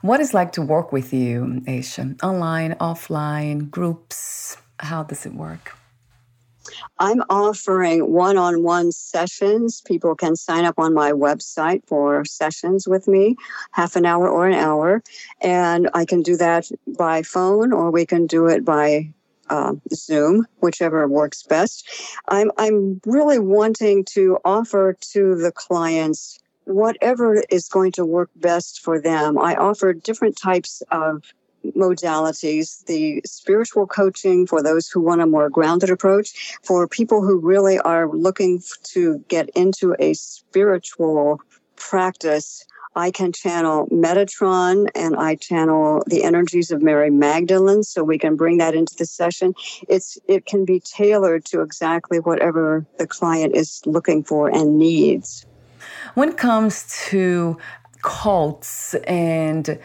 What 0.02 0.20
is 0.20 0.34
like 0.34 0.52
to 0.54 0.62
work 0.62 0.92
with 0.92 1.12
you, 1.12 1.62
Aisha? 1.68 2.22
Online, 2.24 2.76
offline, 2.76 3.70
groups? 3.70 4.58
How 4.80 5.04
does 5.04 5.26
it 5.26 5.34
work? 5.34 5.76
I'm 7.00 7.24
offering 7.30 8.12
one 8.12 8.38
on 8.38 8.64
one 8.64 8.92
sessions. 8.92 9.82
People 9.82 10.16
can 10.16 10.36
sign 10.36 10.66
up 10.66 10.76
on 10.78 10.94
my 10.94 11.12
website 11.12 11.86
for 11.88 12.24
sessions 12.26 12.88
with 12.88 13.08
me, 13.08 13.36
half 13.72 13.96
an 13.96 14.06
hour 14.06 14.30
or 14.30 14.48
an 14.48 14.54
hour. 14.54 15.04
And 15.42 15.90
I 15.94 16.06
can 16.06 16.22
do 16.22 16.38
that 16.38 16.70
by 16.88 17.24
phone 17.24 17.74
or 17.74 17.92
we 17.92 18.06
can 18.06 18.28
do 18.28 18.48
it 18.48 18.64
by 18.64 19.14
uh, 19.50 19.74
Zoom, 19.94 20.48
whichever 20.62 21.08
works 21.08 21.44
best. 21.44 21.90
I'm, 22.28 22.52
I'm 22.58 23.02
really 23.06 23.40
wanting 23.40 24.06
to 24.06 24.40
offer 24.46 24.98
to 25.12 25.36
the 25.36 25.52
clients 25.52 26.40
whatever 26.66 27.44
is 27.50 27.68
going 27.68 27.92
to 27.94 28.06
work 28.06 28.30
best 28.36 28.82
for 28.82 29.00
them. 29.00 29.38
I 29.38 29.56
offer 29.56 29.94
different 29.94 30.38
types 30.38 30.82
of 30.92 31.34
modalities 31.76 32.86
the 32.86 33.22
spiritual 33.26 33.88
coaching 33.88 34.46
for 34.46 34.62
those 34.62 34.88
who 34.88 35.02
want 35.02 35.22
a 35.22 35.26
more 35.26 35.50
grounded 35.50 35.90
approach, 35.90 36.58
for 36.64 36.88
people 36.88 37.22
who 37.22 37.38
really 37.38 37.80
are 37.80 38.10
looking 38.10 38.62
to 38.84 39.24
get 39.28 39.50
into 39.50 39.96
a 40.00 40.14
spiritual 40.14 41.42
practice. 41.76 42.66
I 42.96 43.10
can 43.10 43.32
channel 43.32 43.88
Metatron 43.88 44.88
and 44.94 45.16
I 45.16 45.34
channel 45.36 46.04
the 46.06 46.24
energies 46.24 46.70
of 46.70 46.84
Mary 46.84 47.10
Magdalene, 47.10 47.82
so 47.82 48.04
we 48.04 48.20
can 48.20 48.36
bring 48.36 48.60
that 48.60 48.76
into 48.76 48.96
the 48.96 49.08
session. 49.08 49.56
It's 49.90 50.18
it 50.28 50.46
can 50.46 50.64
be 50.64 50.80
tailored 50.80 51.44
to 51.46 51.62
exactly 51.62 52.20
whatever 52.20 52.86
the 53.00 53.08
client 53.08 53.56
is 53.56 53.82
looking 53.88 54.24
for 54.24 54.48
and 54.48 54.78
needs. 54.78 55.46
When 56.14 56.30
it 56.30 56.38
comes 56.38 56.86
to 57.10 57.58
cults 58.04 58.94
and 59.08 59.80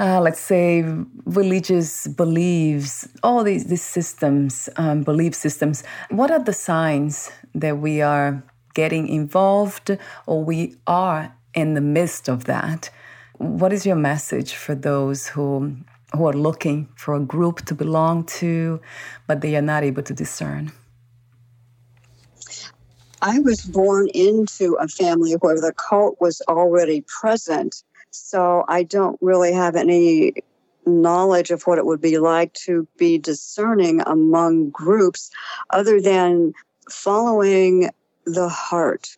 uh, 0.00 0.18
let's 0.20 0.40
say 0.40 0.82
religious 1.26 2.06
beliefs, 2.06 3.06
all 3.22 3.44
these, 3.44 3.66
these 3.66 3.82
systems, 3.82 4.68
um, 4.76 5.02
belief 5.02 5.34
systems, 5.34 5.84
what 6.08 6.30
are 6.30 6.42
the 6.42 6.54
signs 6.54 7.30
that 7.54 7.78
we 7.78 8.00
are 8.00 8.42
getting 8.74 9.08
involved 9.08 9.96
or 10.26 10.42
we 10.42 10.74
are 10.86 11.36
in 11.54 11.74
the 11.74 11.82
midst 11.82 12.28
of 12.28 12.44
that? 12.44 12.88
What 13.36 13.72
is 13.72 13.84
your 13.84 13.96
message 13.96 14.54
for 14.54 14.74
those 14.74 15.28
who 15.28 15.76
who 16.16 16.26
are 16.26 16.32
looking 16.32 16.88
for 16.96 17.14
a 17.14 17.20
group 17.20 17.64
to 17.66 17.74
belong 17.74 18.24
to, 18.24 18.80
but 19.28 19.42
they 19.42 19.54
are 19.54 19.62
not 19.62 19.84
able 19.84 20.02
to 20.02 20.12
discern? 20.12 20.72
I 23.22 23.38
was 23.38 23.62
born 23.62 24.08
into 24.14 24.74
a 24.80 24.88
family 24.88 25.34
where 25.34 25.60
the 25.60 25.72
cult 25.76 26.16
was 26.20 26.42
already 26.48 27.02
present. 27.02 27.84
So 28.10 28.64
I 28.68 28.82
don't 28.82 29.18
really 29.20 29.52
have 29.52 29.76
any 29.76 30.34
knowledge 30.86 31.50
of 31.50 31.62
what 31.62 31.78
it 31.78 31.86
would 31.86 32.00
be 32.00 32.18
like 32.18 32.52
to 32.54 32.86
be 32.96 33.18
discerning 33.18 34.00
among 34.06 34.70
groups 34.70 35.30
other 35.70 36.00
than 36.00 36.52
following 36.90 37.90
the 38.24 38.48
heart. 38.48 39.16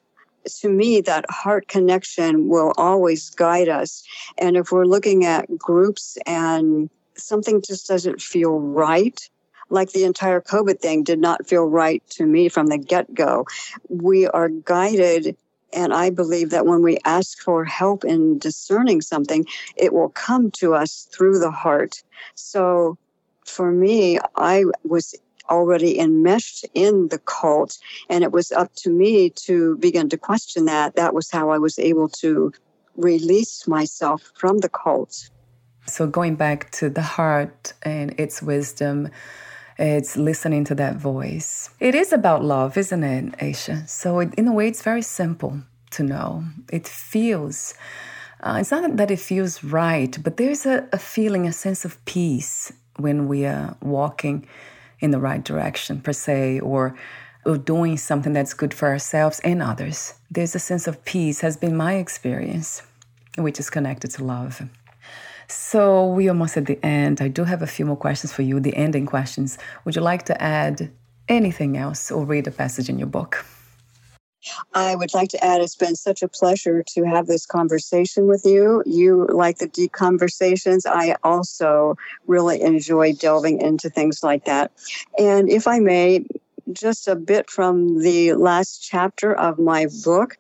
To 0.61 0.69
me, 0.69 1.01
that 1.03 1.25
heart 1.31 1.69
connection 1.69 2.49
will 2.49 2.73
always 2.77 3.31
guide 3.31 3.69
us. 3.69 4.03
And 4.39 4.57
if 4.57 4.73
we're 4.73 4.85
looking 4.85 5.25
at 5.25 5.47
groups 5.57 6.19
and 6.27 6.91
something 7.17 7.63
just 7.63 7.87
doesn't 7.87 8.21
feel 8.21 8.59
right, 8.59 9.29
like 9.71 9.93
the 9.93 10.05
entire 10.05 10.41
COVID 10.41 10.81
thing 10.81 11.03
did 11.03 11.19
not 11.19 11.47
feel 11.47 11.65
right 11.65 12.03
to 12.11 12.27
me 12.27 12.49
from 12.49 12.67
the 12.67 12.77
get 12.77 13.15
go. 13.15 13.47
We 13.89 14.27
are 14.27 14.49
guided. 14.49 15.37
And 15.73 15.93
I 15.95 16.11
believe 16.11 16.51
that 16.51 16.67
when 16.67 16.83
we 16.83 16.99
ask 17.05 17.39
for 17.41 17.65
help 17.65 18.05
in 18.05 18.39
discerning 18.39 19.01
something, 19.01 19.47
it 19.77 19.93
will 19.93 20.11
come 20.11 20.51
to 20.53 20.75
us 20.75 21.09
through 21.13 21.39
the 21.39 21.51
heart. 21.51 22.03
So 22.35 22.99
for 23.47 23.73
me, 23.73 24.19
I 24.37 24.65
was 24.85 25.15
already 25.51 25.99
enmeshed 25.99 26.65
in 26.75 27.09
the 27.09 27.19
cult, 27.19 27.79
and 28.09 28.25
it 28.25 28.33
was 28.33 28.53
up 28.53 28.73
to 28.77 28.91
me 28.91 29.31
to 29.31 29.77
begin 29.79 30.09
to 30.11 30.17
question 30.17 30.65
that. 30.67 30.97
That 30.97 31.15
was 31.15 31.31
how 31.31 31.51
I 31.51 31.59
was 31.59 31.79
able 31.79 32.09
to 32.21 32.53
release 32.97 33.67
myself 33.67 34.33
from 34.35 34.59
the 34.59 34.69
cult. 34.69 35.31
So, 35.87 36.07
going 36.07 36.37
back 36.37 36.71
to 36.73 36.89
the 36.89 37.03
heart 37.03 37.73
and 37.83 38.15
its 38.19 38.41
wisdom, 38.41 39.09
it's 39.79 40.17
listening 40.17 40.65
to 40.65 40.75
that 40.77 40.97
voice. 40.97 41.71
It 41.81 41.95
is 41.95 42.13
about 42.13 42.45
love, 42.45 42.77
isn't 42.77 43.05
it, 43.05 43.33
Aisha? 43.39 43.89
So, 43.89 44.21
it, 44.21 44.35
in 44.35 44.49
a 44.49 44.53
way, 44.53 44.69
it's 44.69 44.83
very 44.83 45.03
simple 45.03 45.63
to 45.93 46.03
know. 46.03 46.45
It 46.73 46.87
feels, 46.89 47.75
uh, 48.43 48.59
it's 48.61 48.71
not 48.71 48.97
that 48.97 49.11
it 49.11 49.21
feels 49.21 49.65
right, 49.65 50.17
but 50.23 50.37
there's 50.37 50.67
a, 50.67 50.89
a 50.93 50.99
feeling, 50.99 51.47
a 51.47 51.53
sense 51.53 51.85
of 51.85 52.03
peace 52.05 52.73
when 52.97 53.29
we 53.29 53.47
are 53.47 53.77
walking 53.81 54.47
in 55.01 55.11
the 55.11 55.21
right 55.21 55.43
direction, 55.43 56.01
per 56.01 56.13
se, 56.13 56.61
or, 56.61 56.97
or 57.45 57.59
doing 57.59 57.97
something 57.97 58.33
that's 58.33 58.55
good 58.55 58.73
for 58.73 58.89
ourselves 58.89 59.41
and 59.41 59.63
others. 59.63 60.15
There's 60.31 60.55
a 60.55 60.61
sense 60.61 60.87
of 60.87 61.05
peace, 61.05 61.41
has 61.41 61.57
been 61.57 61.77
my 61.77 61.95
experience, 61.95 62.83
which 63.37 63.59
is 63.59 63.71
connected 63.71 64.11
to 64.13 64.25
love. 64.25 64.63
So 65.53 66.07
we 66.07 66.29
almost 66.29 66.57
at 66.57 66.67
the 66.67 66.85
end. 66.85 67.21
I 67.21 67.29
do 67.29 67.45
have 67.45 67.63
a 67.63 67.67
few 67.67 67.85
more 67.85 67.97
questions 67.97 68.33
for 68.33 68.43
you, 68.43 68.59
the 68.59 68.75
ending 68.75 69.07
questions. 69.07 69.59
Would 69.85 69.95
you 69.95 70.03
like 70.03 70.25
to 70.25 70.43
add 70.43 70.91
anything 71.29 71.77
else 71.77 72.11
or 72.11 72.25
read 72.25 72.47
a 72.47 72.51
passage 72.51 72.89
in 72.89 72.99
your 72.99 73.09
book? 73.09 73.45
I 74.75 74.97
would 74.97 75.15
like 75.15 75.29
to 75.31 75.45
add 75.45 75.61
it's 75.61 75.77
been 75.77 75.95
such 75.95 76.23
a 76.23 76.29
pleasure 76.29 76.83
to 76.95 77.05
have 77.05 77.27
this 77.27 77.47
conversation 77.47 78.27
with 78.27 78.45
you. 78.45 78.83
You 78.87 79.29
like 79.31 79.59
the 79.59 79.69
deep 79.69 79.93
conversations. 79.93 80.85
I 80.85 81.17
also 81.23 81.97
really 82.27 82.61
enjoy 82.61 83.13
delving 83.13 83.61
into 83.61 83.89
things 83.89 84.23
like 84.23 84.47
that. 84.47 84.73
And 85.19 85.49
if 85.49 85.69
I 85.69 85.79
may, 85.79 86.25
just 86.73 87.07
a 87.09 87.15
bit 87.15 87.51
from 87.51 88.01
the 88.01 88.35
last 88.35 88.83
chapter 88.83 89.33
of 89.33 89.59
my 89.59 89.87
book, 90.05 90.39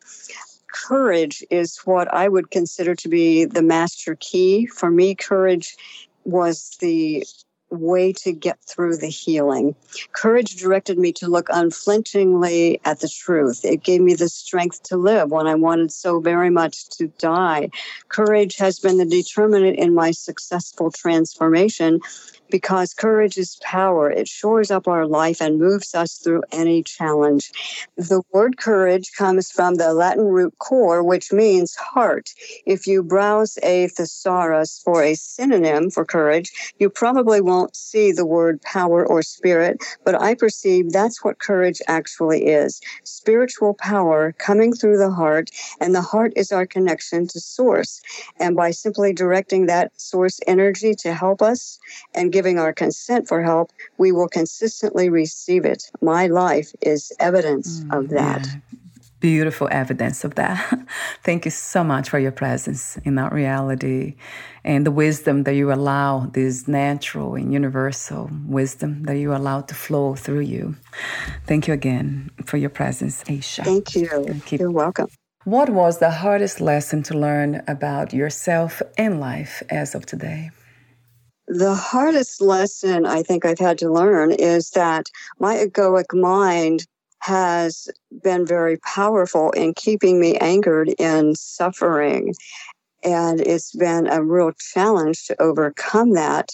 courage 0.72 1.44
is 1.50 1.78
what 1.84 2.12
I 2.12 2.28
would 2.28 2.50
consider 2.50 2.94
to 2.96 3.08
be 3.08 3.44
the 3.44 3.62
master 3.62 4.16
key. 4.18 4.66
For 4.66 4.90
me, 4.90 5.14
courage 5.14 5.76
was 6.24 6.76
the 6.80 7.24
way 7.72 8.12
to 8.12 8.32
get 8.32 8.58
through 8.62 8.96
the 8.96 9.08
healing. 9.08 9.74
Courage 10.12 10.56
directed 10.56 10.98
me 10.98 11.12
to 11.14 11.28
look 11.28 11.48
unflinchingly 11.50 12.80
at 12.84 13.00
the 13.00 13.08
truth. 13.08 13.64
It 13.64 13.82
gave 13.82 14.00
me 14.00 14.14
the 14.14 14.28
strength 14.28 14.82
to 14.84 14.96
live 14.96 15.30
when 15.30 15.46
I 15.46 15.54
wanted 15.54 15.92
so 15.92 16.20
very 16.20 16.50
much 16.50 16.88
to 16.90 17.08
die. 17.18 17.70
Courage 18.08 18.56
has 18.56 18.78
been 18.78 18.98
the 18.98 19.06
determinant 19.06 19.78
in 19.78 19.94
my 19.94 20.10
successful 20.10 20.90
transformation 20.90 22.00
because 22.52 22.92
courage 22.92 23.38
is 23.38 23.58
power. 23.62 24.10
It 24.10 24.28
shores 24.28 24.70
up 24.70 24.86
our 24.86 25.06
life 25.06 25.40
and 25.40 25.58
moves 25.58 25.94
us 25.94 26.18
through 26.18 26.42
any 26.52 26.82
challenge. 26.82 27.50
The 27.96 28.22
word 28.30 28.58
courage 28.58 29.10
comes 29.16 29.50
from 29.50 29.76
the 29.76 29.94
Latin 29.94 30.26
root 30.26 30.54
cor, 30.58 31.02
which 31.02 31.32
means 31.32 31.74
heart. 31.74 32.28
If 32.66 32.86
you 32.86 33.02
browse 33.02 33.58
a 33.62 33.88
thesaurus 33.88 34.80
for 34.84 35.02
a 35.02 35.14
synonym 35.14 35.90
for 35.90 36.04
courage, 36.04 36.52
you 36.78 36.90
probably 36.90 37.40
won't 37.62 37.76
see 37.76 38.10
the 38.10 38.26
word 38.26 38.60
power 38.62 39.06
or 39.06 39.22
spirit, 39.22 39.80
but 40.04 40.20
I 40.20 40.34
perceive 40.34 40.90
that's 40.90 41.22
what 41.22 41.38
courage 41.38 41.80
actually 41.86 42.46
is 42.46 42.80
spiritual 43.04 43.74
power 43.74 44.32
coming 44.32 44.72
through 44.72 44.98
the 44.98 45.12
heart, 45.12 45.48
and 45.80 45.94
the 45.94 46.02
heart 46.02 46.32
is 46.34 46.50
our 46.50 46.66
connection 46.66 47.28
to 47.28 47.38
source. 47.38 48.00
And 48.40 48.56
by 48.56 48.72
simply 48.72 49.12
directing 49.12 49.66
that 49.66 49.92
source 49.96 50.40
energy 50.48 50.96
to 51.02 51.14
help 51.14 51.40
us 51.40 51.78
and 52.16 52.32
giving 52.32 52.58
our 52.58 52.72
consent 52.72 53.28
for 53.28 53.44
help, 53.44 53.70
we 53.96 54.10
will 54.10 54.28
consistently 54.28 55.08
receive 55.08 55.64
it. 55.64 55.84
My 56.00 56.26
life 56.26 56.72
is 56.80 57.12
evidence 57.20 57.84
mm, 57.84 57.96
of 57.96 58.08
that. 58.08 58.44
Yeah. 58.44 58.78
Beautiful 59.22 59.68
evidence 59.70 60.24
of 60.24 60.34
that. 60.34 60.58
Thank 61.22 61.44
you 61.44 61.52
so 61.52 61.84
much 61.84 62.10
for 62.10 62.18
your 62.18 62.32
presence 62.32 62.96
in 63.04 63.14
that 63.14 63.32
reality 63.32 64.16
and 64.64 64.84
the 64.84 64.90
wisdom 64.90 65.44
that 65.44 65.54
you 65.54 65.72
allow, 65.72 66.26
this 66.32 66.66
natural 66.66 67.36
and 67.36 67.52
universal 67.52 68.28
wisdom 68.44 69.04
that 69.04 69.18
you 69.18 69.32
allow 69.32 69.60
to 69.60 69.74
flow 69.76 70.16
through 70.16 70.40
you. 70.40 70.74
Thank 71.46 71.68
you 71.68 71.74
again 71.74 72.32
for 72.44 72.56
your 72.56 72.68
presence, 72.70 73.22
Aisha. 73.24 73.62
Thank 73.64 73.94
you. 73.94 74.40
Keep- 74.44 74.58
You're 74.58 74.72
welcome. 74.72 75.06
What 75.44 75.70
was 75.70 75.98
the 75.98 76.10
hardest 76.10 76.60
lesson 76.60 77.04
to 77.04 77.14
learn 77.16 77.62
about 77.68 78.12
yourself 78.12 78.82
and 78.98 79.20
life 79.20 79.62
as 79.70 79.94
of 79.94 80.04
today? 80.04 80.50
The 81.46 81.74
hardest 81.76 82.40
lesson 82.40 83.06
I 83.06 83.22
think 83.22 83.44
I've 83.44 83.58
had 83.60 83.78
to 83.78 83.88
learn 83.92 84.32
is 84.32 84.70
that 84.70 85.06
my 85.38 85.56
egoic 85.56 86.12
mind 86.12 86.86
has 87.22 87.88
been 88.24 88.44
very 88.44 88.76
powerful 88.78 89.52
in 89.52 89.72
keeping 89.74 90.20
me 90.20 90.36
anchored 90.38 90.88
in 90.98 91.36
suffering. 91.36 92.34
And 93.04 93.40
it's 93.40 93.72
been 93.76 94.08
a 94.08 94.24
real 94.24 94.50
challenge 94.74 95.26
to 95.26 95.40
overcome 95.40 96.14
that 96.14 96.48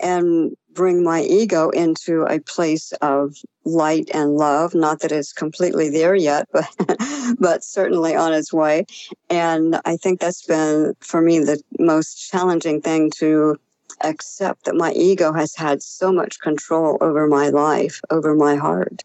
and 0.00 0.56
bring 0.72 1.04
my 1.04 1.20
ego 1.22 1.68
into 1.68 2.22
a 2.22 2.40
place 2.40 2.92
of 3.02 3.34
light 3.66 4.08
and 4.14 4.36
love. 4.36 4.74
Not 4.74 5.00
that 5.00 5.12
it's 5.12 5.34
completely 5.34 5.90
there 5.90 6.14
yet, 6.14 6.48
but 6.50 6.66
but 7.38 7.62
certainly 7.62 8.16
on 8.16 8.32
its 8.32 8.54
way. 8.54 8.86
And 9.28 9.82
I 9.84 9.98
think 9.98 10.20
that's 10.20 10.46
been 10.46 10.94
for 11.00 11.20
me 11.20 11.40
the 11.40 11.60
most 11.78 12.30
challenging 12.30 12.80
thing 12.80 13.10
to 13.16 13.56
accept 14.02 14.64
that 14.64 14.76
my 14.76 14.92
ego 14.92 15.34
has 15.34 15.54
had 15.54 15.82
so 15.82 16.10
much 16.10 16.40
control 16.40 16.96
over 17.02 17.26
my 17.26 17.50
life, 17.50 18.00
over 18.08 18.34
my 18.34 18.56
heart. 18.56 19.02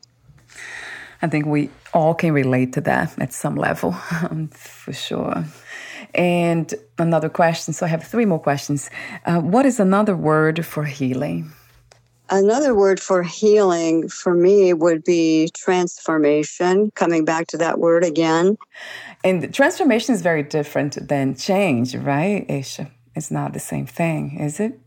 I 1.22 1.28
think 1.28 1.46
we 1.46 1.70
all 1.94 2.14
can 2.14 2.34
relate 2.34 2.74
to 2.74 2.82
that 2.82 3.18
at 3.20 3.34
some 3.34 3.56
level, 3.56 3.92
for 4.52 4.94
sure. 4.94 5.46
And 6.14 6.74
another 6.98 7.30
question. 7.30 7.74
So 7.74 7.86
I 7.86 7.90
have 7.90 8.04
three 8.04 8.26
more 8.26 8.40
questions. 8.40 8.90
Uh, 9.26 9.40
what 9.40 9.66
is 9.66 9.80
another 9.80 10.16
word 10.16 10.66
for 10.66 10.84
healing? 10.84 11.52
Another 12.30 12.74
word 12.74 13.00
for 13.00 13.22
healing 13.22 14.10
for 14.10 14.34
me 14.34 14.74
would 14.74 15.04
be 15.04 15.50
transformation, 15.54 16.90
coming 16.96 17.24
back 17.24 17.48
to 17.48 17.58
that 17.58 17.80
word 17.80 18.04
again. 18.04 18.58
And 19.24 19.54
transformation 19.54 20.16
is 20.16 20.22
very 20.24 20.42
different 20.42 21.08
than 21.08 21.36
change, 21.36 21.96
right, 21.96 22.48
Aisha? 22.48 22.90
It's 23.16 23.30
not 23.30 23.54
the 23.54 23.60
same 23.60 23.86
thing, 23.86 24.40
is 24.40 24.60
it? 24.60 24.80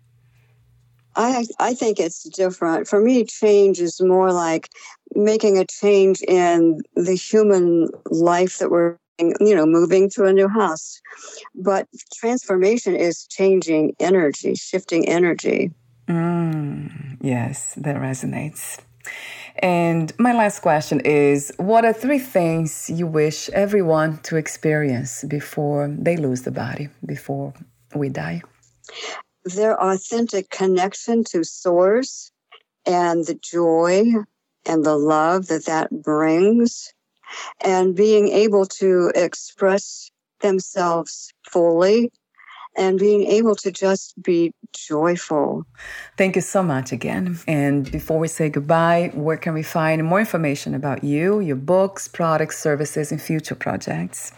I 1.19 1.47
I 1.59 1.75
think 1.75 1.99
it's 1.99 2.23
different. 2.23 2.87
For 2.87 3.01
me, 3.01 3.25
change 3.25 3.81
is 3.81 4.01
more 4.01 4.33
like 4.33 4.71
making 5.15 5.59
a 5.59 5.67
change 5.67 6.23
in 6.23 6.81
the 6.95 7.15
human 7.15 7.89
life 8.07 8.59
that 8.59 8.71
we're 8.71 8.97
you 9.19 9.55
know 9.55 9.67
moving 9.67 10.09
to 10.11 10.25
a 10.25 10.33
new 10.33 10.49
house. 10.49 11.01
But 11.57 11.89
transformation 12.15 12.95
is 12.95 13.27
changing 13.27 13.97
energy 13.99 14.55
shifting 14.55 15.09
energy. 15.09 15.73
Mm, 16.09 17.19
yes 17.21 17.75
that 17.75 17.97
resonates. 17.97 18.79
And 19.61 20.13
my 20.19 20.33
last 20.33 20.61
question 20.61 21.01
is 21.01 21.53
what 21.57 21.85
are 21.85 21.93
three 21.93 22.21
things 22.21 22.89
you 22.89 23.09
wish 23.09 23.49
everyone 23.51 24.19
to 24.19 24.37
experience 24.37 25.25
before 25.25 25.89
they 25.99 26.17
lose 26.17 26.43
the 26.43 26.53
body 26.53 26.91
before 27.05 27.55
we 27.95 28.09
die 28.09 28.43
their 29.55 29.81
authentic 29.81 30.51
connection 30.51 31.25
to 31.25 31.45
source 31.45 32.31
and 32.87 33.27
the 33.27 33.35
joy 33.35 34.05
and 34.67 34.85
the 34.85 34.97
love 34.97 35.47
that 35.49 35.67
that 35.67 35.91
brings 36.03 36.93
and 37.61 37.95
being 37.95 38.29
able 38.29 38.67
to 38.67 39.13
express 39.15 40.11
themselves 40.41 41.33
fully 41.51 42.11
and 42.77 42.99
being 42.99 43.27
able 43.27 43.57
to 43.57 43.73
just 43.73 44.15
be 44.23 44.53
joyful. 44.73 45.65
Thank 46.17 46.37
you 46.37 46.43
so 46.43 46.63
much 46.63 46.93
again. 46.93 47.39
And 47.49 47.91
before 47.91 48.19
we 48.19 48.29
say 48.29 48.49
goodbye, 48.49 49.11
where 49.15 49.37
can 49.37 49.55
we 49.55 49.63
find 49.63 50.05
more 50.05 50.21
information 50.21 50.75
about 50.75 51.03
you, 51.03 51.41
your 51.41 51.57
books, 51.57 52.07
products, 52.07 52.59
services, 52.59 53.11
and 53.11 53.21
future 53.21 53.57
projects? 53.57 54.33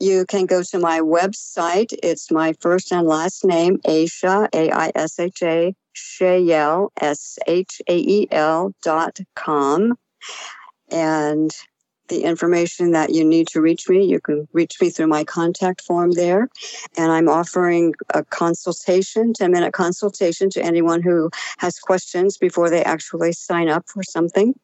You 0.00 0.24
can 0.26 0.46
go 0.46 0.62
to 0.62 0.78
my 0.78 1.00
website. 1.00 1.92
It's 2.02 2.30
my 2.30 2.54
first 2.60 2.92
and 2.92 3.06
last 3.06 3.44
name, 3.44 3.78
Aisha, 3.86 4.48
A 4.54 4.70
I 4.70 4.92
S 4.94 5.18
H 5.18 5.42
A, 5.42 5.74
Shael, 5.94 6.90
S 7.00 7.38
H 7.46 7.82
A 7.88 7.96
E 7.96 8.28
L 8.30 8.72
dot 8.82 9.18
com. 9.34 9.94
And 10.90 11.50
the 12.08 12.24
information 12.24 12.92
that 12.92 13.10
you 13.10 13.24
need 13.24 13.46
to 13.48 13.60
reach 13.60 13.88
me, 13.88 14.04
you 14.04 14.20
can 14.20 14.48
reach 14.52 14.80
me 14.80 14.90
through 14.90 15.06
my 15.06 15.24
contact 15.24 15.82
form 15.82 16.12
there. 16.12 16.48
And 16.96 17.12
I'm 17.12 17.28
offering 17.28 17.94
a 18.14 18.24
consultation, 18.24 19.32
10 19.34 19.50
minute 19.50 19.72
consultation 19.72 20.50
to 20.50 20.64
anyone 20.64 21.02
who 21.02 21.30
has 21.58 21.78
questions 21.78 22.38
before 22.38 22.70
they 22.70 22.82
actually 22.82 23.32
sign 23.32 23.68
up 23.68 23.84
for 23.88 24.02
something. 24.02 24.54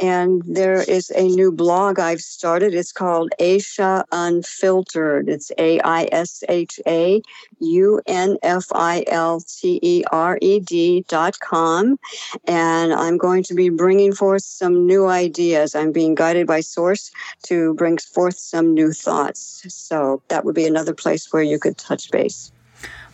And 0.00 0.42
there 0.46 0.82
is 0.82 1.10
a 1.10 1.28
new 1.28 1.52
blog 1.52 1.98
I've 1.98 2.20
started. 2.20 2.74
It's 2.74 2.92
called 2.92 3.32
Aisha 3.40 4.04
Unfiltered. 4.12 5.28
It's 5.28 5.52
A 5.58 5.80
I 5.80 6.08
S 6.10 6.42
H 6.48 6.80
A 6.86 7.22
U 7.60 8.00
N 8.06 8.36
F 8.42 8.66
I 8.72 9.04
L 9.06 9.40
T 9.40 9.78
E 9.82 10.04
R 10.10 10.38
E 10.40 10.60
D 10.60 11.04
dot 11.08 11.38
com. 11.40 11.98
And 12.46 12.92
I'm 12.92 13.18
going 13.18 13.42
to 13.44 13.54
be 13.54 13.68
bringing 13.68 14.12
forth 14.12 14.42
some 14.42 14.86
new 14.86 15.06
ideas. 15.06 15.74
I'm 15.74 15.92
being 15.92 16.14
guided 16.14 16.46
by 16.46 16.60
Source 16.60 17.10
to 17.44 17.74
bring 17.74 17.98
forth 17.98 18.38
some 18.38 18.74
new 18.74 18.92
thoughts. 18.92 19.64
So 19.68 20.22
that 20.28 20.44
would 20.44 20.54
be 20.54 20.66
another 20.66 20.94
place 20.94 21.32
where 21.32 21.42
you 21.42 21.58
could 21.58 21.78
touch 21.78 22.10
base. 22.10 22.50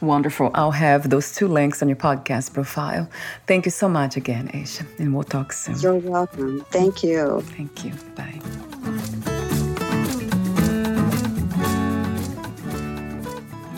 Wonderful. 0.01 0.51
I'll 0.55 0.71
have 0.71 1.11
those 1.11 1.33
two 1.33 1.47
links 1.47 1.83
on 1.83 1.89
your 1.89 1.97
podcast 1.97 2.55
profile. 2.55 3.09
Thank 3.47 3.67
you 3.67 3.71
so 3.71 3.89
much 3.89 4.17
again, 4.17 4.49
Aisha, 4.49 4.87
and 4.99 5.15
we'll 5.15 5.25
talk 5.25 5.53
soon. 5.53 5.79
You're 5.79 5.97
welcome. 5.97 6.65
Thank 6.71 7.03
you. 7.03 7.43
Thank 7.57 7.85
you. 7.85 7.93
Bye. 8.17 8.41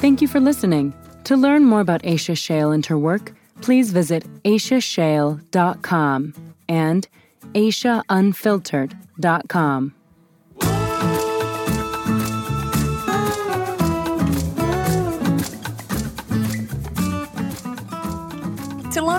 Thank 0.01 0.21
you 0.21 0.29
for 0.29 0.41
listening. 0.41 0.93
To 1.25 1.37
learn 1.37 1.65
more 1.65 1.81
about 1.81 2.03
Aisha 2.03 2.35
Shael 2.35 2.75
and 2.75 2.85
her 2.87 2.99
work, 2.99 3.33
please 3.61 3.93
visit 3.93 4.25
aishashael.com 4.43 6.35
and 6.69 7.09
aishaunfiltered.com. 7.55 9.95